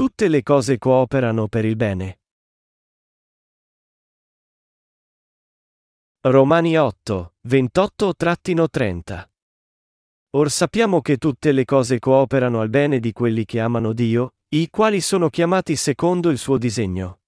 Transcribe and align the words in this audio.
Tutte 0.00 0.28
le 0.28 0.42
cose 0.42 0.78
cooperano 0.78 1.46
per 1.46 1.66
il 1.66 1.76
bene. 1.76 2.20
Romani 6.22 6.78
8, 6.78 7.34
28-30 7.46 9.28
Or 10.30 10.50
sappiamo 10.50 11.02
che 11.02 11.18
tutte 11.18 11.52
le 11.52 11.66
cose 11.66 11.98
cooperano 11.98 12.62
al 12.62 12.70
bene 12.70 12.98
di 12.98 13.12
quelli 13.12 13.44
che 13.44 13.60
amano 13.60 13.92
Dio, 13.92 14.36
i 14.54 14.70
quali 14.70 15.02
sono 15.02 15.28
chiamati 15.28 15.76
secondo 15.76 16.30
il 16.30 16.38
suo 16.38 16.56
disegno. 16.56 17.20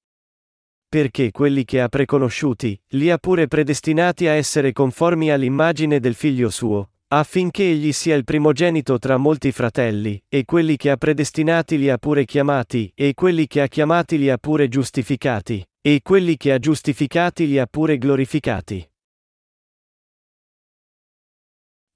Perché 0.88 1.30
quelli 1.30 1.66
che 1.66 1.82
ha 1.82 1.90
preconosciuti, 1.90 2.82
li 2.92 3.10
ha 3.10 3.18
pure 3.18 3.48
predestinati 3.48 4.28
a 4.28 4.32
essere 4.32 4.72
conformi 4.72 5.30
all'immagine 5.30 6.00
del 6.00 6.14
figlio 6.14 6.48
suo, 6.48 6.92
affinché 7.14 7.64
egli 7.64 7.92
sia 7.92 8.14
il 8.14 8.24
primogenito 8.24 8.98
tra 8.98 9.18
molti 9.18 9.52
fratelli, 9.52 10.22
e 10.28 10.46
quelli 10.46 10.76
che 10.76 10.88
ha 10.88 10.96
predestinati 10.96 11.76
li 11.76 11.90
ha 11.90 11.98
pure 11.98 12.24
chiamati, 12.24 12.90
e 12.94 13.12
quelli 13.12 13.46
che 13.46 13.60
ha 13.60 13.66
chiamati 13.66 14.16
li 14.16 14.30
ha 14.30 14.38
pure 14.38 14.68
giustificati, 14.68 15.62
e 15.82 16.00
quelli 16.02 16.38
che 16.38 16.52
ha 16.52 16.58
giustificati 16.58 17.46
li 17.46 17.58
ha 17.58 17.66
pure 17.66 17.98
glorificati. 17.98 18.90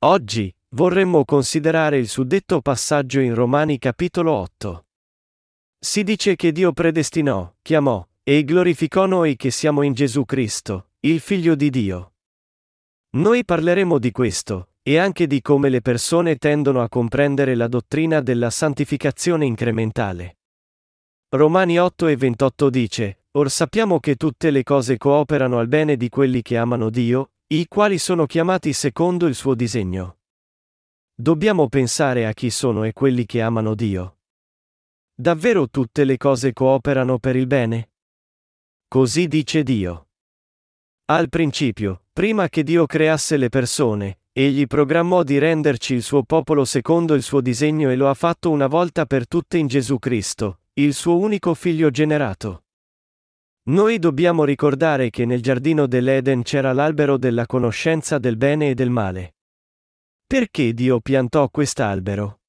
Oggi, 0.00 0.54
vorremmo 0.74 1.24
considerare 1.24 1.96
il 1.96 2.08
suddetto 2.08 2.60
passaggio 2.60 3.20
in 3.20 3.34
Romani 3.34 3.78
capitolo 3.78 4.32
8. 4.32 4.86
Si 5.78 6.02
dice 6.02 6.36
che 6.36 6.52
Dio 6.52 6.72
predestinò, 6.72 7.54
chiamò, 7.62 8.06
e 8.22 8.44
glorificò 8.44 9.06
noi 9.06 9.36
che 9.36 9.50
siamo 9.50 9.80
in 9.80 9.94
Gesù 9.94 10.26
Cristo, 10.26 10.90
il 11.00 11.20
Figlio 11.20 11.54
di 11.54 11.70
Dio. 11.70 12.12
Noi 13.16 13.46
parleremo 13.46 13.98
di 13.98 14.10
questo, 14.10 14.72
e 14.88 14.98
anche 14.98 15.26
di 15.26 15.42
come 15.42 15.68
le 15.68 15.80
persone 15.80 16.36
tendono 16.36 16.80
a 16.80 16.88
comprendere 16.88 17.56
la 17.56 17.66
dottrina 17.66 18.20
della 18.20 18.50
santificazione 18.50 19.44
incrementale. 19.44 20.36
Romani 21.30 21.76
8 21.76 22.06
e 22.06 22.16
28 22.16 22.70
dice, 22.70 23.24
Or 23.32 23.50
sappiamo 23.50 23.98
che 23.98 24.14
tutte 24.14 24.52
le 24.52 24.62
cose 24.62 24.96
cooperano 24.96 25.58
al 25.58 25.66
bene 25.66 25.96
di 25.96 26.08
quelli 26.08 26.40
che 26.40 26.56
amano 26.56 26.88
Dio, 26.88 27.32
i 27.48 27.66
quali 27.66 27.98
sono 27.98 28.26
chiamati 28.26 28.72
secondo 28.72 29.26
il 29.26 29.34
suo 29.34 29.56
disegno. 29.56 30.18
Dobbiamo 31.12 31.68
pensare 31.68 32.24
a 32.24 32.32
chi 32.32 32.50
sono 32.50 32.84
e 32.84 32.92
quelli 32.92 33.26
che 33.26 33.42
amano 33.42 33.74
Dio. 33.74 34.18
Davvero 35.12 35.68
tutte 35.68 36.04
le 36.04 36.16
cose 36.16 36.52
cooperano 36.52 37.18
per 37.18 37.34
il 37.34 37.48
bene? 37.48 37.90
Così 38.86 39.26
dice 39.26 39.64
Dio. 39.64 40.10
Al 41.06 41.28
principio, 41.28 42.04
prima 42.12 42.48
che 42.48 42.62
Dio 42.62 42.86
creasse 42.86 43.36
le 43.36 43.48
persone, 43.48 44.18
Egli 44.38 44.66
programmò 44.66 45.22
di 45.22 45.38
renderci 45.38 45.94
il 45.94 46.02
suo 46.02 46.22
popolo 46.22 46.66
secondo 46.66 47.14
il 47.14 47.22
suo 47.22 47.40
disegno 47.40 47.88
e 47.88 47.96
lo 47.96 48.10
ha 48.10 48.12
fatto 48.12 48.50
una 48.50 48.66
volta 48.66 49.06
per 49.06 49.26
tutte 49.26 49.56
in 49.56 49.66
Gesù 49.66 49.98
Cristo, 49.98 50.60
il 50.74 50.92
suo 50.92 51.16
unico 51.16 51.54
figlio 51.54 51.88
generato. 51.88 52.64
Noi 53.68 53.98
dobbiamo 53.98 54.44
ricordare 54.44 55.08
che 55.08 55.24
nel 55.24 55.40
giardino 55.40 55.86
dell'Eden 55.86 56.42
c'era 56.42 56.74
l'albero 56.74 57.16
della 57.16 57.46
conoscenza 57.46 58.18
del 58.18 58.36
bene 58.36 58.68
e 58.68 58.74
del 58.74 58.90
male. 58.90 59.36
Perché 60.26 60.74
Dio 60.74 61.00
piantò 61.00 61.48
quest'albero? 61.48 62.40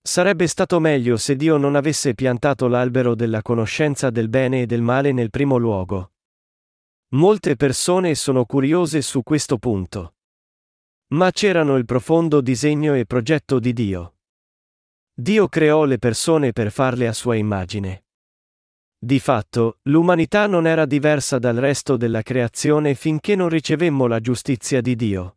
Sarebbe 0.00 0.46
stato 0.46 0.80
meglio 0.80 1.18
se 1.18 1.36
Dio 1.36 1.58
non 1.58 1.74
avesse 1.76 2.14
piantato 2.14 2.66
l'albero 2.66 3.14
della 3.14 3.42
conoscenza 3.42 4.08
del 4.08 4.30
bene 4.30 4.62
e 4.62 4.66
del 4.66 4.80
male 4.80 5.12
nel 5.12 5.28
primo 5.28 5.58
luogo. 5.58 6.12
Molte 7.08 7.56
persone 7.56 8.14
sono 8.14 8.46
curiose 8.46 9.02
su 9.02 9.22
questo 9.22 9.58
punto. 9.58 10.13
Ma 11.14 11.30
c'erano 11.30 11.76
il 11.76 11.84
profondo 11.84 12.40
disegno 12.40 12.94
e 12.94 13.06
progetto 13.06 13.60
di 13.60 13.72
Dio. 13.72 14.16
Dio 15.14 15.46
creò 15.46 15.84
le 15.84 15.98
persone 15.98 16.52
per 16.52 16.72
farle 16.72 17.06
a 17.06 17.12
sua 17.12 17.36
immagine. 17.36 18.06
Di 18.98 19.20
fatto, 19.20 19.78
l'umanità 19.82 20.48
non 20.48 20.66
era 20.66 20.86
diversa 20.86 21.38
dal 21.38 21.54
resto 21.54 21.96
della 21.96 22.22
creazione 22.22 22.94
finché 22.94 23.36
non 23.36 23.48
ricevemmo 23.48 24.08
la 24.08 24.18
giustizia 24.18 24.80
di 24.80 24.96
Dio. 24.96 25.36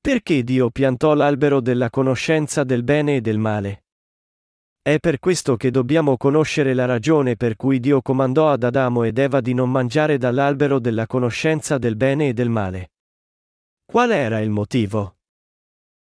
Perché 0.00 0.42
Dio 0.42 0.70
piantò 0.70 1.14
l'albero 1.14 1.60
della 1.60 1.90
conoscenza 1.90 2.64
del 2.64 2.82
bene 2.82 3.16
e 3.16 3.20
del 3.20 3.38
male? 3.38 3.83
È 4.86 4.98
per 4.98 5.18
questo 5.18 5.56
che 5.56 5.70
dobbiamo 5.70 6.18
conoscere 6.18 6.74
la 6.74 6.84
ragione 6.84 7.36
per 7.36 7.56
cui 7.56 7.80
Dio 7.80 8.02
comandò 8.02 8.50
ad 8.50 8.64
Adamo 8.64 9.04
ed 9.04 9.16
Eva 9.16 9.40
di 9.40 9.54
non 9.54 9.70
mangiare 9.70 10.18
dall'albero 10.18 10.78
della 10.78 11.06
conoscenza 11.06 11.78
del 11.78 11.96
bene 11.96 12.28
e 12.28 12.32
del 12.34 12.50
male. 12.50 12.92
Qual 13.86 14.10
era 14.10 14.40
il 14.40 14.50
motivo? 14.50 15.16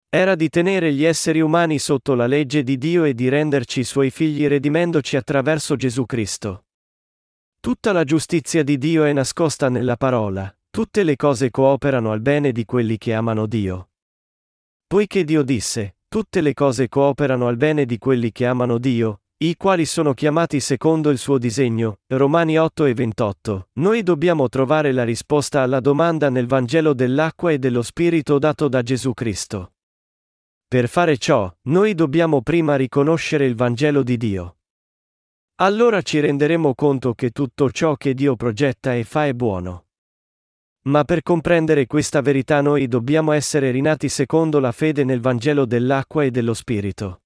Era 0.09 0.35
di 0.35 0.49
tenere 0.49 0.95
gli 0.95 1.05
esseri 1.05 1.41
umani 1.43 1.79
sotto 1.79 2.15
la 2.15 2.27
legge 2.27 2.63
di 2.63 2.79
Dio 2.79 3.05
e 3.05 3.13
di 3.13 3.29
renderci 3.29 3.85
suoi 3.85 4.09
figli 4.09 4.47
redimendoci 4.47 5.15
attraverso 5.15 5.77
Gesù 5.77 6.07
Cristo. 6.07 6.65
Tutta 7.61 7.93
la 7.93 8.05
giustizia 8.05 8.63
di 8.63 8.79
Dio 8.79 9.05
è 9.05 9.13
nascosta 9.13 9.69
nella 9.69 9.99
parola, 9.99 10.51
tutte 10.71 11.03
le 11.03 11.17
cose 11.17 11.51
cooperano 11.51 12.13
al 12.13 12.23
bene 12.23 12.51
di 12.51 12.65
quelli 12.65 12.97
che 12.97 13.13
amano 13.13 13.45
Dio. 13.45 13.91
Poiché 14.87 15.25
Dio 15.25 15.43
disse, 15.43 15.97
Tutte 16.13 16.41
le 16.41 16.55
cose 16.55 16.89
cooperano 16.89 17.47
al 17.47 17.57
bene 17.57 17.87
di 17.87 17.97
quelli 17.97 18.33
che 18.33 18.45
amano 18.45 18.79
Dio, 18.79 19.21
i 19.45 19.55
quali 19.55 19.87
sono 19.87 20.13
chiamati 20.13 20.59
secondo 20.59 21.11
il 21.11 21.19
suo 21.19 21.39
disegno. 21.39 21.99
Romani 22.09 22.59
8 22.59 22.87
e 22.87 22.95
28. 22.95 23.69
Noi 23.75 24.03
dobbiamo 24.03 24.49
trovare 24.49 24.91
la 24.91 25.05
risposta 25.05 25.63
alla 25.63 25.79
domanda 25.79 26.29
nel 26.29 26.49
Vangelo 26.49 26.95
dell'acqua 26.95 27.53
e 27.53 27.61
dello 27.61 27.83
Spirito 27.83 28.41
dato 28.41 28.67
da 28.67 28.83
Gesù 28.83 29.15
Cristo. 29.15 29.75
Per 30.67 30.89
fare 30.89 31.17
ciò, 31.17 31.49
noi 31.69 31.95
dobbiamo 31.95 32.43
prima 32.43 32.75
riconoscere 32.75 33.47
il 33.47 33.55
Vangelo 33.55 34.03
di 34.03 34.17
Dio. 34.17 34.57
Allora 35.61 36.03
ci 36.03 36.19
renderemo 36.19 36.75
conto 36.75 37.15
che 37.15 37.31
tutto 37.31 37.71
ciò 37.71 37.95
che 37.95 38.15
Dio 38.15 38.35
progetta 38.35 38.97
e 38.97 39.05
fa 39.05 39.27
è 39.27 39.33
buono. 39.33 39.90
Ma 40.83 41.05
per 41.05 41.23
comprendere 41.23 41.87
questa 41.87 42.23
verità 42.23 42.63
noi 42.63 42.89
dobbiamo 42.89 43.33
essere 43.33 43.71
rinati 43.71 44.09
secondo 44.09 44.61
la 44.61 44.73
fede 44.73 45.05
nel 45.05 45.21
Vangelo 45.21 45.67
dell'acqua 45.67 46.25
e 46.25 46.31
dello 46.31 46.55
Spirito. 46.55 47.21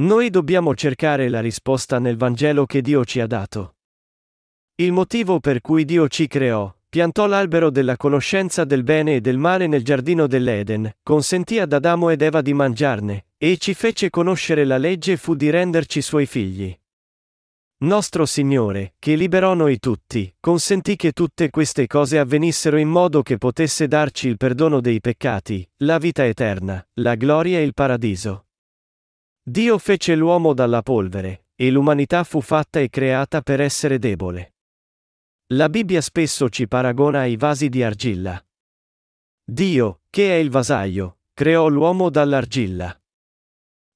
Noi 0.00 0.28
dobbiamo 0.30 0.74
cercare 0.74 1.28
la 1.28 1.40
risposta 1.40 2.00
nel 2.00 2.16
Vangelo 2.16 2.66
che 2.66 2.82
Dio 2.82 3.04
ci 3.04 3.20
ha 3.20 3.26
dato. 3.28 3.76
Il 4.74 4.92
motivo 4.92 5.38
per 5.38 5.60
cui 5.60 5.84
Dio 5.84 6.08
ci 6.08 6.26
creò, 6.26 6.72
piantò 6.88 7.26
l'albero 7.26 7.70
della 7.70 7.96
conoscenza 7.96 8.64
del 8.64 8.82
bene 8.82 9.16
e 9.16 9.20
del 9.20 9.38
male 9.38 9.66
nel 9.66 9.84
giardino 9.84 10.26
dell'Eden, 10.26 10.90
consentì 11.02 11.58
ad 11.60 11.72
Adamo 11.72 12.10
ed 12.10 12.22
Eva 12.22 12.42
di 12.42 12.54
mangiarne, 12.54 13.26
e 13.36 13.56
ci 13.58 13.74
fece 13.74 14.10
conoscere 14.10 14.64
la 14.64 14.78
legge 14.78 15.16
fu 15.16 15.34
di 15.34 15.50
renderci 15.50 16.02
suoi 16.02 16.26
figli. 16.26 16.76
Nostro 17.80 18.26
Signore, 18.26 18.94
che 18.98 19.14
liberò 19.14 19.54
noi 19.54 19.78
tutti, 19.78 20.34
consentì 20.40 20.96
che 20.96 21.12
tutte 21.12 21.48
queste 21.48 21.86
cose 21.86 22.18
avvenissero 22.18 22.76
in 22.76 22.88
modo 22.88 23.22
che 23.22 23.38
potesse 23.38 23.86
darci 23.86 24.26
il 24.26 24.36
perdono 24.36 24.80
dei 24.80 25.00
peccati, 25.00 25.68
la 25.84 25.98
vita 25.98 26.26
eterna, 26.26 26.84
la 26.94 27.14
gloria 27.14 27.60
e 27.60 27.62
il 27.62 27.74
paradiso. 27.74 28.46
Dio 29.40 29.78
fece 29.78 30.16
l'uomo 30.16 30.54
dalla 30.54 30.82
polvere, 30.82 31.44
e 31.54 31.70
l'umanità 31.70 32.24
fu 32.24 32.40
fatta 32.40 32.80
e 32.80 32.88
creata 32.88 33.42
per 33.42 33.60
essere 33.60 34.00
debole. 34.00 34.54
La 35.52 35.68
Bibbia 35.68 36.00
spesso 36.00 36.48
ci 36.48 36.66
paragona 36.66 37.20
ai 37.20 37.36
vasi 37.36 37.68
di 37.68 37.84
argilla. 37.84 38.44
Dio, 39.44 40.00
che 40.10 40.32
è 40.32 40.34
il 40.34 40.50
vasaio, 40.50 41.18
creò 41.32 41.68
l'uomo 41.68 42.10
dall'argilla. 42.10 42.97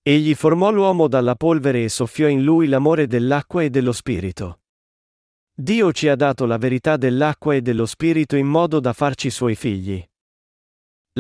Egli 0.05 0.35
formò 0.35 0.73
l'uomo 0.73 1.07
dalla 1.07 1.37
polvere 1.37 1.85
e 1.85 1.89
soffiò 1.89 2.27
in 2.27 2.43
lui 2.43 2.67
l'amore 2.67 3.07
dell'acqua 3.07 3.63
e 3.63 3.71
dello 3.71 3.93
spirito. 3.93 4.63
Dio 5.55 5.93
ci 5.93 6.09
ha 6.09 6.17
dato 6.17 6.45
la 6.45 6.59
verità 6.59 6.97
dell'acqua 6.97 7.55
e 7.55 7.63
dello 7.63 7.87
spirito 7.87 8.35
in 8.35 8.49
modo 8.49 8.81
da 8.81 8.93
farci 8.93 9.31
suoi 9.31 9.55
figli. 9.55 10.05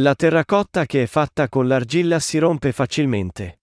La 0.00 0.16
terracotta 0.16 0.84
che 0.84 1.04
è 1.04 1.06
fatta 1.06 1.48
con 1.48 1.68
l'argilla 1.68 2.18
si 2.18 2.38
rompe 2.38 2.72
facilmente. 2.72 3.60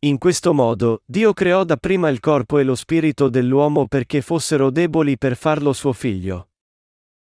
In 0.00 0.18
questo 0.18 0.52
modo, 0.52 1.00
Dio 1.06 1.32
creò 1.32 1.64
dapprima 1.64 2.10
il 2.10 2.20
corpo 2.20 2.58
e 2.58 2.64
lo 2.64 2.74
spirito 2.74 3.30
dell'uomo 3.30 3.88
perché 3.88 4.20
fossero 4.20 4.70
deboli 4.70 5.16
per 5.16 5.36
farlo 5.36 5.72
suo 5.72 5.94
figlio. 5.94 6.50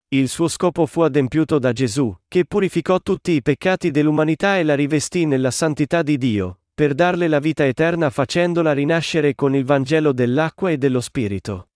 Il 0.08 0.28
suo 0.28 0.48
scopo 0.48 0.86
fu 0.86 1.02
adempiuto 1.02 1.60
da 1.60 1.70
Gesù, 1.70 2.12
che 2.26 2.46
purificò 2.46 2.98
tutti 2.98 3.30
i 3.30 3.42
peccati 3.42 3.92
dell'umanità 3.92 4.58
e 4.58 4.64
la 4.64 4.74
rivestì 4.74 5.24
nella 5.24 5.52
santità 5.52 6.02
di 6.02 6.18
Dio, 6.18 6.59
per 6.80 6.94
darle 6.94 7.28
la 7.28 7.40
vita 7.40 7.66
eterna 7.66 8.08
facendola 8.08 8.72
rinascere 8.72 9.34
con 9.34 9.54
il 9.54 9.66
Vangelo 9.66 10.12
dell'acqua 10.12 10.70
e 10.70 10.78
dello 10.78 11.02
Spirito. 11.02 11.72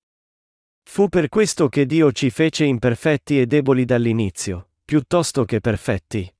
Fu 0.83 1.11
per 1.11 1.29
questo 1.29 1.69
che 1.69 1.85
Dio 1.85 2.11
ci 2.11 2.31
fece 2.31 2.65
imperfetti 2.65 3.39
e 3.39 3.45
deboli 3.47 3.85
dall'inizio, 3.85 4.71
piuttosto 4.83 5.45
che 5.45 5.61
perfetti. 5.61 6.35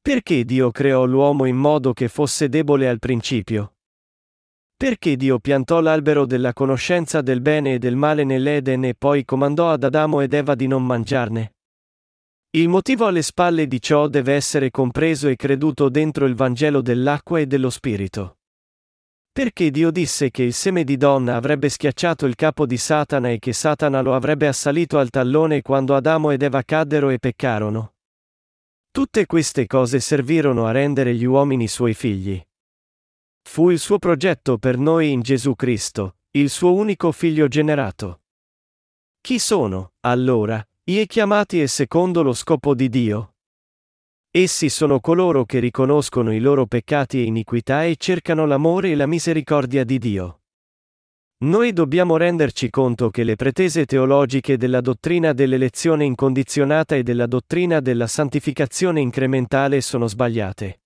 Perché 0.00 0.46
Dio 0.46 0.70
creò 0.70 1.04
l'uomo 1.04 1.44
in 1.44 1.56
modo 1.56 1.92
che 1.92 2.08
fosse 2.08 2.48
debole 2.48 2.88
al 2.88 2.98
principio? 2.98 3.74
Perché 4.74 5.16
Dio 5.16 5.38
piantò 5.38 5.82
l'albero 5.82 6.24
della 6.24 6.54
conoscenza 6.54 7.20
del 7.20 7.42
bene 7.42 7.74
e 7.74 7.78
del 7.78 7.94
male 7.94 8.24
nell'Eden 8.24 8.84
e 8.84 8.94
poi 8.94 9.26
comandò 9.26 9.70
ad 9.70 9.84
Adamo 9.84 10.22
ed 10.22 10.32
Eva 10.32 10.54
di 10.54 10.66
non 10.66 10.86
mangiarne? 10.86 11.56
Il 12.52 12.66
motivo 12.70 13.04
alle 13.04 13.20
spalle 13.20 13.66
di 13.66 13.78
ciò 13.78 14.08
deve 14.08 14.32
essere 14.32 14.70
compreso 14.70 15.28
e 15.28 15.36
creduto 15.36 15.90
dentro 15.90 16.24
il 16.24 16.34
Vangelo 16.34 16.80
dell'acqua 16.80 17.40
e 17.40 17.46
dello 17.46 17.68
Spirito. 17.68 18.38
Perché 19.30 19.70
Dio 19.70 19.90
disse 19.90 20.30
che 20.30 20.44
il 20.44 20.54
seme 20.54 20.82
di 20.82 20.96
donna 20.96 21.36
avrebbe 21.36 21.68
schiacciato 21.68 22.24
il 22.24 22.36
capo 22.36 22.64
di 22.64 22.78
Satana 22.78 23.28
e 23.28 23.38
che 23.38 23.52
Satana 23.52 24.00
lo 24.00 24.14
avrebbe 24.14 24.46
assalito 24.46 24.98
al 24.98 25.10
tallone 25.10 25.60
quando 25.60 25.94
Adamo 25.94 26.30
ed 26.30 26.40
Eva 26.40 26.62
caddero 26.62 27.10
e 27.10 27.18
peccarono? 27.18 27.96
Tutte 28.90 29.26
queste 29.26 29.66
cose 29.66 30.00
servirono 30.00 30.64
a 30.64 30.70
rendere 30.70 31.14
gli 31.14 31.24
uomini 31.24 31.68
suoi 31.68 31.92
figli. 31.92 32.42
Fu 33.42 33.68
il 33.68 33.78
suo 33.78 33.98
progetto 33.98 34.56
per 34.56 34.78
noi 34.78 35.12
in 35.12 35.20
Gesù 35.20 35.54
Cristo, 35.54 36.16
il 36.30 36.48
suo 36.48 36.72
unico 36.72 37.12
figlio 37.12 37.46
generato. 37.46 38.22
Chi 39.20 39.38
sono, 39.38 39.92
allora, 40.00 40.66
i 40.90 41.06
chiamati 41.06 41.60
e 41.60 41.66
secondo 41.66 42.22
lo 42.22 42.32
scopo 42.32 42.74
di 42.74 42.88
Dio? 42.88 43.34
Essi 44.30 44.70
sono 44.70 45.00
coloro 45.00 45.44
che 45.44 45.58
riconoscono 45.58 46.32
i 46.32 46.38
loro 46.38 46.64
peccati 46.64 47.18
e 47.18 47.24
iniquità 47.24 47.84
e 47.84 47.96
cercano 47.98 48.46
l'amore 48.46 48.92
e 48.92 48.94
la 48.94 49.04
misericordia 49.04 49.84
di 49.84 49.98
Dio. 49.98 50.40
Noi 51.44 51.74
dobbiamo 51.74 52.16
renderci 52.16 52.70
conto 52.70 53.10
che 53.10 53.22
le 53.22 53.36
pretese 53.36 53.84
teologiche 53.84 54.56
della 54.56 54.80
dottrina 54.80 55.34
dell'elezione 55.34 56.06
incondizionata 56.06 56.96
e 56.96 57.02
della 57.02 57.26
dottrina 57.26 57.80
della 57.80 58.06
santificazione 58.06 59.00
incrementale 59.02 59.82
sono 59.82 60.06
sbagliate. 60.06 60.80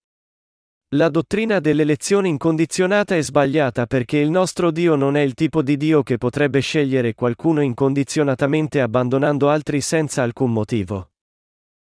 La 0.94 1.08
dottrina 1.08 1.58
dell'elezione 1.58 2.28
incondizionata 2.28 3.16
è 3.16 3.22
sbagliata 3.22 3.86
perché 3.86 4.18
il 4.18 4.28
nostro 4.28 4.70
Dio 4.70 4.94
non 4.94 5.16
è 5.16 5.22
il 5.22 5.32
tipo 5.32 5.62
di 5.62 5.78
Dio 5.78 6.02
che 6.02 6.18
potrebbe 6.18 6.60
scegliere 6.60 7.14
qualcuno 7.14 7.62
incondizionatamente 7.62 8.78
abbandonando 8.78 9.48
altri 9.48 9.80
senza 9.80 10.22
alcun 10.22 10.52
motivo. 10.52 11.12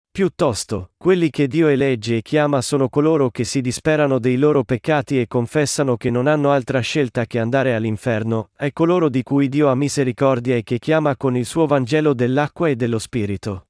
Piuttosto, 0.10 0.94
quelli 0.98 1.30
che 1.30 1.46
Dio 1.46 1.68
elegge 1.68 2.18
e 2.18 2.22
chiama 2.24 2.60
sono 2.62 2.90
coloro 2.90 3.30
che 3.30 3.44
si 3.44 3.62
disperano 3.62 4.18
dei 4.18 4.36
loro 4.36 4.64
peccati 4.64 5.22
e 5.22 5.28
confessano 5.28 5.96
che 5.96 6.10
non 6.10 6.26
hanno 6.26 6.50
altra 6.50 6.80
scelta 6.80 7.28
che 7.28 7.38
andare 7.38 7.76
all'inferno, 7.76 8.50
è 8.58 8.74
coloro 8.74 9.10
di 9.10 9.22
cui 9.22 9.48
Dio 9.48 9.70
ha 9.70 9.76
misericordia 9.76 10.56
e 10.56 10.64
che 10.64 10.80
chiama 10.80 11.16
con 11.16 11.38
il 11.38 11.46
suo 11.46 11.68
Vangelo 11.68 12.16
dell'acqua 12.16 12.68
e 12.68 12.76
dello 12.76 12.98
Spirito. 12.98 13.67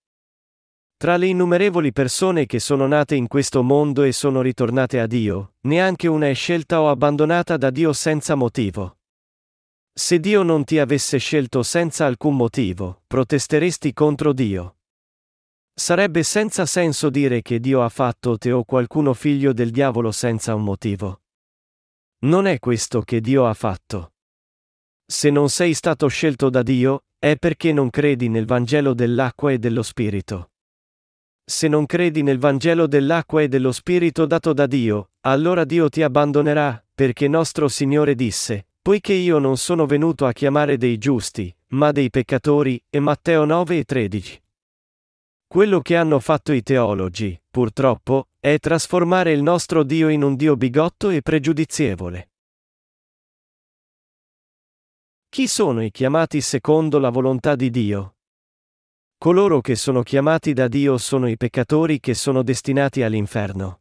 Tra 0.99 1.15
le 1.15 1.27
innumerevoli 1.27 1.91
persone 1.91 2.47
che 2.47 2.57
sono 2.57 2.87
nate 2.87 3.13
in 3.13 3.27
questo 3.27 3.61
mondo 3.61 4.01
e 4.01 4.11
sono 4.11 4.41
ritornate 4.41 4.99
a 4.99 5.05
Dio, 5.05 5.53
neanche 5.67 6.07
una 6.07 6.27
è 6.27 6.33
scelta 6.33 6.81
o 6.81 6.89
abbandonata 6.89 7.55
da 7.55 7.69
Dio 7.69 7.93
senza 7.93 8.33
motivo. 8.33 8.97
Se 9.93 10.19
Dio 10.19 10.41
non 10.41 10.63
ti 10.63 10.79
avesse 10.79 11.19
scelto 11.19 11.61
senza 11.61 12.07
alcun 12.07 12.35
motivo, 12.35 13.03
protesteresti 13.05 13.93
contro 13.93 14.33
Dio. 14.33 14.77
Sarebbe 15.71 16.23
senza 16.23 16.65
senso 16.65 17.11
dire 17.11 17.43
che 17.43 17.59
Dio 17.59 17.83
ha 17.83 17.89
fatto 17.89 18.35
te 18.39 18.51
o 18.51 18.63
qualcuno 18.63 19.13
figlio 19.13 19.53
del 19.53 19.69
diavolo 19.69 20.11
senza 20.11 20.55
un 20.55 20.63
motivo. 20.63 21.21
Non 22.21 22.47
è 22.47 22.57
questo 22.57 23.03
che 23.03 23.21
Dio 23.21 23.45
ha 23.45 23.53
fatto. 23.53 24.13
Se 25.05 25.29
non 25.29 25.49
sei 25.49 25.75
stato 25.75 26.07
scelto 26.07 26.49
da 26.49 26.63
Dio, 26.63 27.03
è 27.19 27.37
perché 27.37 27.71
non 27.71 27.91
credi 27.91 28.29
nel 28.29 28.47
Vangelo 28.47 28.95
dell'acqua 28.95 29.51
e 29.51 29.59
dello 29.59 29.83
Spirito. 29.83 30.53
Se 31.49 31.69
non 31.69 31.85
credi 31.85 32.23
nel 32.23 32.39
Vangelo 32.39 32.87
dell'acqua 32.87 33.41
e 33.41 33.47
dello 33.47 33.71
Spirito 33.71 34.25
dato 34.25 34.51
da 34.51 34.67
Dio, 34.67 35.11
allora 35.21 35.63
Dio 35.63 35.87
ti 35.87 36.03
abbandonerà, 36.03 36.85
perché 36.93 37.29
nostro 37.29 37.69
Signore 37.69 38.15
disse, 38.15 38.67
poiché 38.81 39.13
io 39.13 39.37
non 39.37 39.55
sono 39.55 39.85
venuto 39.85 40.25
a 40.25 40.33
chiamare 40.33 40.75
dei 40.75 40.97
giusti, 40.97 41.55
ma 41.67 41.93
dei 41.93 42.09
peccatori, 42.09 42.83
e 42.89 42.99
Matteo 42.99 43.45
9 43.45 43.77
e 43.77 43.83
13. 43.85 44.43
Quello 45.47 45.79
che 45.79 45.95
hanno 45.95 46.19
fatto 46.19 46.51
i 46.51 46.61
teologi, 46.61 47.41
purtroppo, 47.49 48.27
è 48.41 48.59
trasformare 48.59 49.31
il 49.31 49.41
nostro 49.41 49.83
Dio 49.83 50.09
in 50.09 50.23
un 50.23 50.35
Dio 50.35 50.57
bigotto 50.57 51.09
e 51.09 51.21
pregiudizievole. 51.21 52.29
Chi 55.29 55.47
sono 55.47 55.81
i 55.81 55.91
chiamati 55.91 56.41
secondo 56.41 56.99
la 56.99 57.09
volontà 57.09 57.55
di 57.55 57.69
Dio? 57.69 58.16
Coloro 59.19 59.61
che 59.61 59.73
sono 59.73 60.03
chiamati 60.03 60.53
da 60.53 60.67
Dio 60.67 60.99
sono 60.99 61.27
i 61.27 61.37
peccatori 61.37 61.99
che 61.99 62.13
sono 62.13 62.43
destinati 62.43 63.01
all'inferno. 63.01 63.79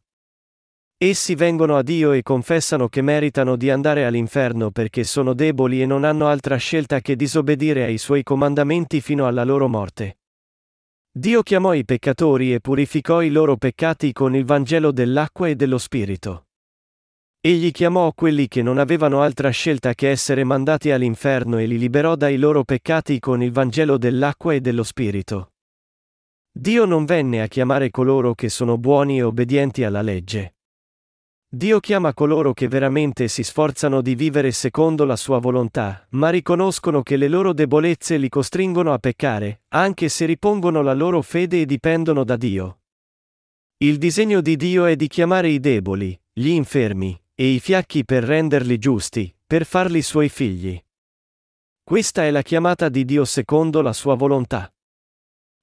Essi 0.97 1.35
vengono 1.35 1.77
a 1.77 1.83
Dio 1.83 2.11
e 2.11 2.23
confessano 2.23 2.87
che 2.87 3.03
meritano 3.03 3.55
di 3.55 3.69
andare 3.69 4.05
all'inferno 4.05 4.71
perché 4.71 5.03
sono 5.03 5.35
deboli 5.35 5.79
e 5.79 5.85
non 5.85 6.05
hanno 6.05 6.25
altra 6.25 6.55
scelta 6.55 7.01
che 7.01 7.15
disobbedire 7.15 7.83
ai 7.83 7.99
suoi 7.99 8.23
comandamenti 8.23 8.99
fino 8.99 9.27
alla 9.27 9.43
loro 9.43 9.67
morte. 9.67 10.17
Dio 11.11 11.43
chiamò 11.43 11.75
i 11.75 11.85
peccatori 11.85 12.55
e 12.55 12.59
purificò 12.59 13.21
i 13.21 13.29
loro 13.29 13.57
peccati 13.57 14.13
con 14.13 14.35
il 14.35 14.43
Vangelo 14.43 14.91
dell'acqua 14.91 15.47
e 15.47 15.55
dello 15.55 15.77
Spirito. 15.77 16.46
Egli 17.39 17.71
chiamò 17.71 18.11
quelli 18.13 18.47
che 18.47 18.61
non 18.61 18.77
avevano 18.77 19.21
altra 19.21 19.49
scelta 19.51 19.93
che 19.93 20.09
essere 20.09 20.43
mandati 20.43 20.91
all'inferno 20.91 21.59
e 21.59 21.65
li 21.65 21.77
liberò 21.77 22.15
dai 22.15 22.37
loro 22.37 22.63
peccati 22.63 23.19
con 23.19 23.41
il 23.41 23.51
Vangelo 23.51 23.97
dell'acqua 23.97 24.53
e 24.53 24.59
dello 24.59 24.83
Spirito. 24.83 25.51
Dio 26.51 26.85
non 26.85 27.05
venne 27.05 27.41
a 27.41 27.47
chiamare 27.47 27.91
coloro 27.91 28.33
che 28.33 28.49
sono 28.49 28.77
buoni 28.77 29.19
e 29.19 29.23
obbedienti 29.23 29.83
alla 29.83 30.01
legge. 30.01 30.55
Dio 31.47 31.79
chiama 31.79 32.13
coloro 32.13 32.51
che 32.53 32.67
veramente 32.67 33.27
si 33.27 33.43
sforzano 33.43 34.01
di 34.01 34.15
vivere 34.15 34.51
secondo 34.51 35.05
la 35.05 35.15
sua 35.15 35.37
volontà, 35.37 36.05
ma 36.09 36.29
riconoscono 36.29 37.03
che 37.03 37.15
le 37.15 37.29
loro 37.29 37.53
debolezze 37.53 38.17
li 38.17 38.27
costringono 38.27 38.91
a 38.91 38.97
peccare, 38.97 39.61
anche 39.69 40.09
se 40.09 40.25
ripongono 40.25 40.81
la 40.81 40.93
loro 40.93 41.21
fede 41.21 41.61
e 41.61 41.65
dipendono 41.65 42.25
da 42.25 42.35
Dio. 42.35 42.79
Il 43.77 43.97
disegno 43.97 44.41
di 44.41 44.57
Dio 44.57 44.85
è 44.85 44.95
di 44.95 45.07
chiamare 45.07 45.47
i 45.49 45.59
deboli, 45.59 46.19
gli 46.33 46.49
infermi, 46.49 47.17
e 47.39 47.49
i 47.49 47.59
fiacchi 47.59 48.03
per 48.03 48.23
renderli 48.23 48.79
giusti, 48.79 49.31
per 49.45 49.63
farli 49.63 50.01
suoi 50.01 50.27
figli. 50.27 50.83
Questa 51.83 52.23
è 52.23 52.31
la 52.31 52.41
chiamata 52.41 52.89
di 52.89 53.05
Dio 53.05 53.25
secondo 53.25 53.81
la 53.81 53.93
sua 53.93 54.15
volontà. 54.15 54.73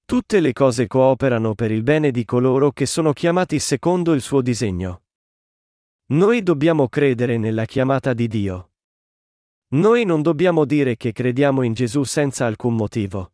Tutte 0.05 0.38
le 0.38 0.53
cose 0.53 0.87
cooperano 0.87 1.56
per 1.56 1.73
il 1.73 1.82
bene 1.82 2.12
di 2.12 2.25
coloro 2.25 2.71
che 2.71 2.87
sono 2.87 3.12
chiamati 3.12 3.59
secondo 3.59 4.12
il 4.12 4.21
suo 4.21 4.41
disegno. 4.41 5.03
Noi 6.12 6.44
dobbiamo 6.44 6.88
credere 6.88 7.38
nella 7.38 7.65
chiamata 7.65 8.15
di 8.15 8.29
Dio. 8.29 8.70
Noi 9.70 10.05
non 10.05 10.23
dobbiamo 10.23 10.65
dire 10.65 10.97
che 10.97 11.11
crediamo 11.11 11.62
in 11.62 11.73
Gesù 11.73 12.05
senza 12.05 12.47
alcun 12.47 12.77
motivo. 12.77 13.32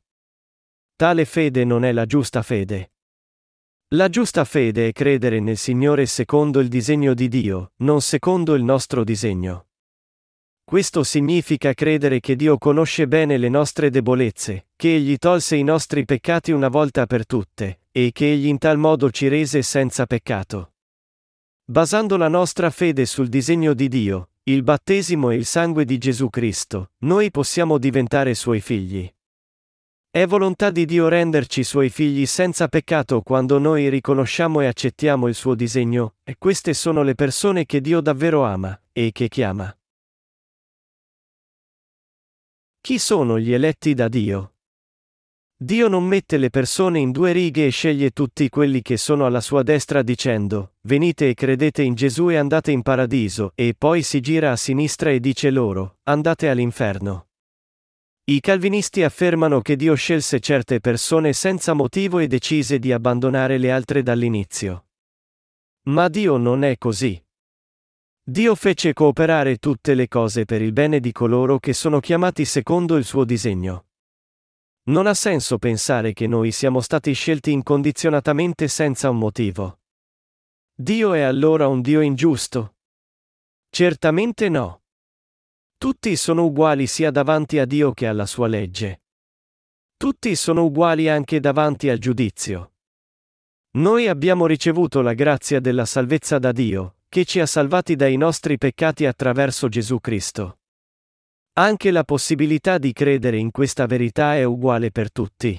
Tale 0.97 1.27
fede 1.27 1.67
non 1.67 1.85
è 1.85 1.93
la 1.93 2.07
giusta 2.07 2.41
fede. 2.41 2.93
La 3.95 4.09
giusta 4.09 4.45
fede 4.45 4.87
è 4.87 4.93
credere 4.93 5.41
nel 5.41 5.57
Signore 5.57 6.07
secondo 6.07 6.61
il 6.61 6.69
disegno 6.69 7.13
di 7.13 7.27
Dio, 7.27 7.73
non 7.79 8.01
secondo 8.01 8.55
il 8.55 8.63
nostro 8.63 9.03
disegno. 9.03 9.67
Questo 10.63 11.03
significa 11.03 11.75
credere 11.75 12.21
che 12.21 12.37
Dio 12.37 12.57
conosce 12.57 13.09
bene 13.09 13.37
le 13.37 13.49
nostre 13.49 13.91
debolezze, 13.91 14.69
che 14.77 14.95
Egli 14.95 15.17
tolse 15.17 15.57
i 15.57 15.65
nostri 15.65 16.05
peccati 16.05 16.53
una 16.53 16.69
volta 16.69 17.07
per 17.07 17.27
tutte, 17.27 17.81
e 17.91 18.13
che 18.13 18.31
Egli 18.31 18.47
in 18.47 18.59
tal 18.59 18.79
modo 18.79 19.11
ci 19.11 19.27
rese 19.27 19.61
senza 19.63 20.07
peccato. 20.07 20.75
Basando 21.65 22.17
la 22.17 22.29
nostra 22.29 22.71
fede 22.71 23.05
sul 23.07 23.27
disegno 23.27 23.75
di 23.75 23.89
Dio, 23.89 24.29
il 24.45 24.63
battesimo 24.63 25.31
e 25.31 25.35
il 25.35 25.47
sangue 25.47 25.85
di 25.85 25.99
Gesù 25.99 26.31
Cristo, 26.31 26.93
noi 26.99 27.33
possiamo 27.33 27.77
diventare 27.77 28.35
Suoi 28.35 28.61
figli. 28.61 29.13
È 30.13 30.27
volontà 30.27 30.73
di 30.73 30.87
Dio 30.87 31.07
renderci 31.07 31.63
suoi 31.63 31.89
figli 31.89 32.27
senza 32.27 32.67
peccato 32.67 33.21
quando 33.21 33.59
noi 33.59 33.89
riconosciamo 33.89 34.61
e 34.61 34.67
accettiamo 34.67 35.29
il 35.29 35.37
suo 35.37 35.55
disegno, 35.55 36.15
e 36.25 36.35
queste 36.37 36.75
sono 36.75 37.05
le 37.05 37.15
persone 37.15 37.65
che 37.65 37.81
Dio 37.81 38.01
davvero 38.01 38.43
ama, 38.43 38.77
e 38.91 39.13
che 39.13 39.29
chiama. 39.29 39.73
Chi 42.81 42.99
sono 42.99 43.39
gli 43.39 43.53
eletti 43.53 43.95
da 43.95 44.09
Dio? 44.09 44.55
Dio 45.57 45.87
non 45.87 46.03
mette 46.03 46.39
le 46.39 46.51
persone 46.51 46.99
in 46.99 47.13
due 47.13 47.31
righe 47.31 47.67
e 47.67 47.71
sceglie 47.71 48.11
tutti 48.11 48.49
quelli 48.49 48.83
che 48.83 48.97
sono 48.97 49.27
alla 49.27 49.41
sua 49.41 49.63
destra 49.63 50.03
dicendo, 50.03 50.73
venite 50.81 51.29
e 51.29 51.35
credete 51.35 51.83
in 51.83 51.95
Gesù 51.95 52.31
e 52.31 52.37
andate 52.37 52.73
in 52.73 52.83
paradiso, 52.83 53.53
e 53.55 53.77
poi 53.79 54.03
si 54.03 54.19
gira 54.19 54.51
a 54.51 54.57
sinistra 54.57 55.11
e 55.11 55.21
dice 55.21 55.51
loro, 55.51 55.99
andate 56.03 56.49
all'inferno. 56.49 57.30
I 58.31 58.39
calvinisti 58.39 59.03
affermano 59.03 59.61
che 59.61 59.75
Dio 59.75 59.97
scelse 59.97 60.39
certe 60.39 60.79
persone 60.79 61.33
senza 61.33 61.73
motivo 61.73 62.21
e 62.21 62.29
decise 62.29 62.79
di 62.79 62.93
abbandonare 62.93 63.59
le 63.59 63.73
altre 63.73 64.05
dall'inizio. 64.05 64.87
Ma 65.87 66.07
Dio 66.07 66.37
non 66.37 66.63
è 66.63 66.79
così. 66.79 67.21
Dio 68.23 68.55
fece 68.55 68.93
cooperare 68.93 69.57
tutte 69.57 69.95
le 69.95 70.07
cose 70.07 70.45
per 70.45 70.63
il 70.63 70.73
bene 70.73 71.01
di 71.01 71.11
coloro 71.11 71.59
che 71.59 71.73
sono 71.73 71.99
chiamati 71.99 72.45
secondo 72.45 72.97
il 72.97 73.05
suo 73.05 73.25
disegno. 73.25 73.87
Non 74.91 75.09
ha 75.09 75.15
senso 75.15 75.59
pensare 75.59 76.13
che 76.13 76.29
noi 76.29 76.53
siamo 76.53 76.81
stati 76.81 77.13
scelti 77.13 77.51
incondizionatamente 77.51 78.69
senza 78.69 79.11
un 79.11 79.19
motivo. 79.19 79.81
Dio 80.73 81.15
è 81.15 81.23
allora 81.23 81.67
un 81.67 81.81
Dio 81.81 82.01
ingiusto? 82.01 82.77
Certamente 83.71 84.49
no. 84.49 84.83
Tutti 85.83 86.15
sono 86.15 86.45
uguali 86.45 86.87
sia 86.87 87.11
davanti 87.11 87.59
a 87.59 87.65
Dio 87.65 87.93
che 87.93 88.07
alla 88.07 88.27
sua 88.27 88.47
legge. 88.49 89.01
Tutti 89.97 90.37
sono 90.37 90.65
uguali 90.65 91.09
anche 91.09 91.41
davanti 91.41 91.89
al 91.89 91.97
giudizio. 91.97 92.75
Noi 93.79 94.07
abbiamo 94.07 94.45
ricevuto 94.45 95.01
la 95.01 95.15
grazia 95.15 95.59
della 95.59 95.87
salvezza 95.87 96.39
da 96.39 96.53
Dio, 96.53 96.97
che 97.09 97.25
ci 97.25 97.41
ha 97.41 97.47
salvati 97.47 97.97
dai 97.97 98.19
nostri 98.19 98.59
peccati 98.59 99.07
attraverso 99.07 99.69
Gesù 99.69 100.01
Cristo. 100.01 100.59
Anche 101.55 101.91
la 101.91 102.05
possibilità 102.05 102.77
di 102.77 102.93
credere 102.93 103.39
in 103.39 103.51
questa 103.51 103.87
verità 103.87 104.37
è 104.37 104.45
uguale 104.45 104.91
per 104.91 105.11
tutti. 105.11 105.59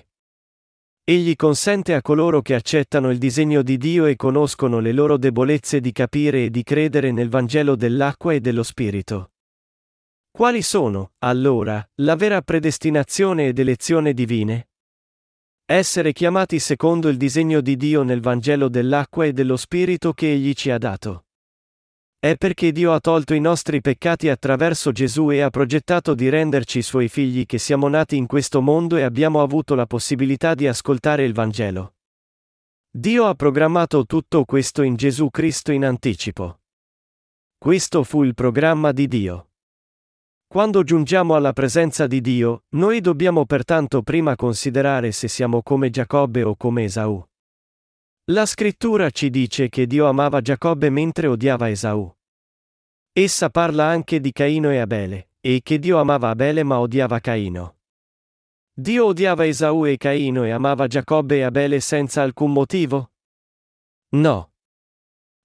Egli 1.03 1.35
consente 1.35 1.95
a 1.95 2.01
coloro 2.03 2.43
che 2.43 2.53
accettano 2.53 3.09
il 3.09 3.17
disegno 3.17 3.63
di 3.63 3.75
Dio 3.75 4.05
e 4.05 4.15
conoscono 4.17 4.77
le 4.81 4.91
loro 4.91 5.17
debolezze 5.17 5.79
di 5.79 5.91
capire 5.91 6.45
e 6.45 6.51
di 6.51 6.61
credere 6.61 7.11
nel 7.11 7.29
Vangelo 7.29 7.75
dell'acqua 7.75 8.33
e 8.33 8.39
dello 8.39 8.61
Spirito. 8.61 9.31
Quali 10.31 10.61
sono, 10.61 11.11
allora, 11.19 11.85
la 11.95 12.15
vera 12.15 12.41
predestinazione 12.41 13.47
ed 13.47 13.59
elezione 13.59 14.13
divine? 14.13 14.69
Essere 15.65 16.13
chiamati 16.13 16.57
secondo 16.57 17.09
il 17.09 17.17
disegno 17.17 17.59
di 17.59 17.75
Dio 17.75 18.03
nel 18.03 18.21
Vangelo 18.21 18.69
dell'acqua 18.69 19.25
e 19.25 19.33
dello 19.33 19.57
Spirito 19.57 20.13
che 20.13 20.31
Egli 20.31 20.53
ci 20.53 20.71
ha 20.71 20.77
dato. 20.77 21.25
È 22.17 22.35
perché 22.37 22.71
Dio 22.71 22.93
ha 22.93 23.01
tolto 23.01 23.33
i 23.33 23.41
nostri 23.41 23.81
peccati 23.81 24.29
attraverso 24.29 24.93
Gesù 24.93 25.31
e 25.31 25.41
ha 25.41 25.49
progettato 25.49 26.13
di 26.13 26.29
renderci 26.29 26.81
suoi 26.81 27.09
figli 27.09 27.45
che 27.45 27.57
siamo 27.57 27.89
nati 27.89 28.15
in 28.15 28.25
questo 28.25 28.61
mondo 28.61 28.95
e 28.95 29.01
abbiamo 29.01 29.41
avuto 29.41 29.75
la 29.75 29.85
possibilità 29.85 30.55
di 30.55 30.65
ascoltare 30.65 31.25
il 31.25 31.33
Vangelo. 31.33 31.95
Dio 32.89 33.25
ha 33.25 33.35
programmato 33.35 34.05
tutto 34.05 34.45
questo 34.45 34.81
in 34.81 34.95
Gesù 34.95 35.29
Cristo 35.29 35.73
in 35.73 35.83
anticipo. 35.83 36.61
Questo 37.57 38.03
fu 38.03 38.23
il 38.23 38.33
programma 38.33 38.93
di 38.93 39.07
Dio. 39.07 39.50
Quando 40.51 40.83
giungiamo 40.83 41.35
alla 41.35 41.53
presenza 41.53 42.07
di 42.07 42.19
Dio, 42.19 42.63
noi 42.71 42.99
dobbiamo 42.99 43.45
pertanto 43.45 44.01
prima 44.01 44.35
considerare 44.35 45.13
se 45.13 45.29
siamo 45.29 45.63
come 45.63 45.89
Giacobbe 45.89 46.43
o 46.43 46.57
come 46.57 46.83
Esaù. 46.83 47.25
La 48.31 48.45
scrittura 48.45 49.09
ci 49.11 49.29
dice 49.29 49.69
che 49.69 49.87
Dio 49.87 50.07
amava 50.07 50.41
Giacobbe 50.41 50.89
mentre 50.89 51.27
odiava 51.27 51.69
Esaù. 51.69 52.13
Essa 53.13 53.49
parla 53.49 53.85
anche 53.85 54.19
di 54.19 54.33
Caino 54.33 54.69
e 54.71 54.79
Abele, 54.79 55.29
e 55.39 55.61
che 55.63 55.79
Dio 55.79 55.97
amava 55.99 56.27
Abele 56.27 56.63
ma 56.63 56.81
odiava 56.81 57.19
Caino. 57.19 57.77
Dio 58.73 59.05
odiava 59.05 59.47
Esaù 59.47 59.85
e 59.85 59.95
Caino 59.95 60.43
e 60.43 60.49
amava 60.51 60.87
Giacobbe 60.87 61.37
e 61.37 61.43
Abele 61.43 61.79
senza 61.79 62.23
alcun 62.23 62.51
motivo? 62.51 63.11
No. 64.15 64.50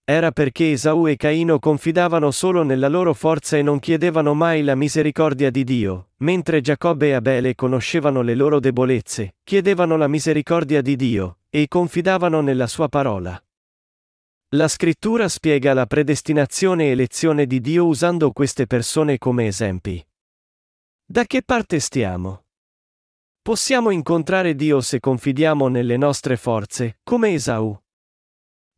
Era 0.08 0.30
perché 0.30 0.70
Esaù 0.70 1.08
e 1.08 1.16
Caino 1.16 1.58
confidavano 1.58 2.30
solo 2.30 2.62
nella 2.62 2.86
loro 2.86 3.12
forza 3.12 3.56
e 3.56 3.62
non 3.62 3.80
chiedevano 3.80 4.34
mai 4.34 4.62
la 4.62 4.76
misericordia 4.76 5.50
di 5.50 5.64
Dio, 5.64 6.10
mentre 6.18 6.60
Giacobbe 6.60 7.08
e 7.08 7.14
Abele 7.14 7.56
conoscevano 7.56 8.22
le 8.22 8.36
loro 8.36 8.60
debolezze, 8.60 9.34
chiedevano 9.42 9.96
la 9.96 10.06
misericordia 10.06 10.80
di 10.80 10.94
Dio, 10.94 11.38
e 11.50 11.66
confidavano 11.66 12.40
nella 12.40 12.68
sua 12.68 12.88
parola. 12.88 13.36
La 14.50 14.68
scrittura 14.68 15.28
spiega 15.28 15.74
la 15.74 15.86
predestinazione 15.86 16.84
e 16.84 16.90
elezione 16.90 17.44
di 17.44 17.60
Dio 17.60 17.86
usando 17.86 18.30
queste 18.30 18.68
persone 18.68 19.18
come 19.18 19.48
esempi. 19.48 20.06
Da 21.04 21.24
che 21.24 21.42
parte 21.42 21.80
stiamo? 21.80 22.44
Possiamo 23.42 23.90
incontrare 23.90 24.54
Dio 24.54 24.80
se 24.80 25.00
confidiamo 25.00 25.66
nelle 25.66 25.96
nostre 25.96 26.36
forze, 26.36 27.00
come 27.02 27.34
Esaù? 27.34 27.76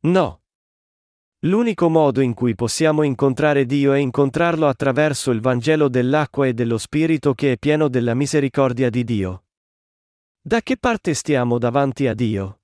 No. 0.05 0.38
L'unico 1.43 1.89
modo 1.89 2.21
in 2.21 2.35
cui 2.35 2.57
possiamo 2.57 3.05
incontrare 3.05 3.65
Dio 3.65 3.93
è 3.93 3.99
incontrarlo 3.99 4.67
attraverso 4.67 5.31
il 5.31 5.41
Vangelo 5.41 5.89
dell'acqua 5.89 6.49
e 6.49 6.53
dello 6.53 6.79
Spirito 6.79 7.33
che 7.35 7.53
è 7.53 7.59
pieno 7.59 7.87
della 7.87 8.15
misericordia 8.15 8.91
di 8.91 9.05
Dio. 9.05 9.45
Da 10.41 10.63
che 10.63 10.77
parte 10.77 11.15
stiamo 11.15 11.59
davanti 11.59 12.09
a 12.09 12.15
Dio? 12.15 12.63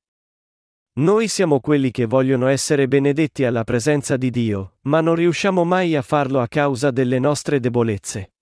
Noi 0.94 1.28
siamo 1.28 1.60
quelli 1.60 1.92
che 1.92 2.06
vogliono 2.06 2.48
essere 2.48 2.88
benedetti 2.88 3.44
alla 3.44 3.62
presenza 3.62 4.16
di 4.16 4.30
Dio, 4.30 4.78
ma 4.82 5.00
non 5.00 5.14
riusciamo 5.14 5.62
mai 5.62 5.94
a 5.94 6.02
farlo 6.02 6.40
a 6.40 6.48
causa 6.48 6.90
delle 6.90 7.20
nostre 7.20 7.60
debolezze. 7.60 8.32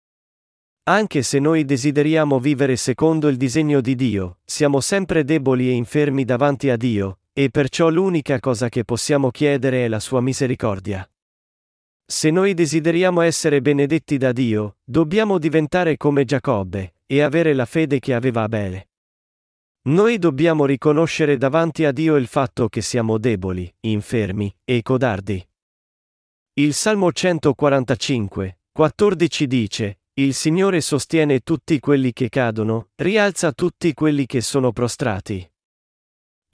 Anche 0.85 1.23
se 1.23 1.41
noi 1.41 1.67
desideriamo 1.67 2.41
vivere 2.41 2.77
secondo 2.77 3.29
il 3.29 3.37
disegno 3.37 3.83
di 3.83 3.95
Dio, 3.95 4.39
siamo 4.45 4.81
sempre 4.81 5.25
deboli 5.25 5.69
e 5.69 5.73
infermi 5.73 6.25
davanti 6.25 6.71
a 6.71 6.77
Dio, 6.77 7.19
e 7.35 7.51
perciò 7.51 7.89
l'unica 7.89 8.41
cosa 8.41 8.69
che 8.69 8.85
possiamo 8.85 9.31
chiedere 9.31 9.85
è 9.85 9.89
la 9.89 10.01
sua 10.01 10.21
misericordia. 10.21 11.09
Se 12.05 12.31
noi 12.31 12.53
desideriamo 12.53 13.23
essere 13.23 13.63
benedetti 13.63 14.19
da 14.19 14.33
Dio, 14.33 14.77
dobbiamo 14.85 15.39
diventare 15.39 15.97
come 15.97 16.25
Giacobbe, 16.25 16.95
e 17.07 17.23
avere 17.23 17.55
la 17.55 17.65
fede 17.65 18.01
che 18.01 18.13
aveva 18.13 18.43
Abele. 18.43 18.89
Noi 19.85 20.19
dobbiamo 20.19 20.65
riconoscere 20.65 21.37
davanti 21.37 21.85
a 21.85 21.93
Dio 21.93 22.17
il 22.17 22.27
fatto 22.27 22.69
che 22.69 22.83
siamo 22.83 23.19
deboli, 23.19 23.73
infermi 23.81 24.55
e 24.65 24.83
codardi. 24.83 25.45
Il 26.55 26.75
Salmo 26.75 27.11
145, 27.11 28.59
14 28.71 29.47
dice, 29.47 30.01
Il 30.15 30.35
Signore 30.35 30.81
sostiene 30.81 31.41
tutti 31.41 31.81
quelli 31.81 32.13
che 32.13 32.29
cadono, 32.29 32.91
rialza 32.97 33.53
tutti 33.53 33.93
quelli 33.95 34.27
che 34.27 34.41
sono 34.41 34.71
prostrati. 34.71 35.52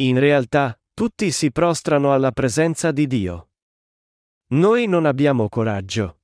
In 0.00 0.20
realtà, 0.20 0.80
tutti 0.94 1.32
si 1.32 1.50
prostrano 1.50 2.12
alla 2.12 2.30
presenza 2.30 2.92
di 2.92 3.08
Dio. 3.08 3.48
Noi 4.50 4.86
non 4.86 5.06
abbiamo 5.06 5.48
coraggio. 5.48 6.20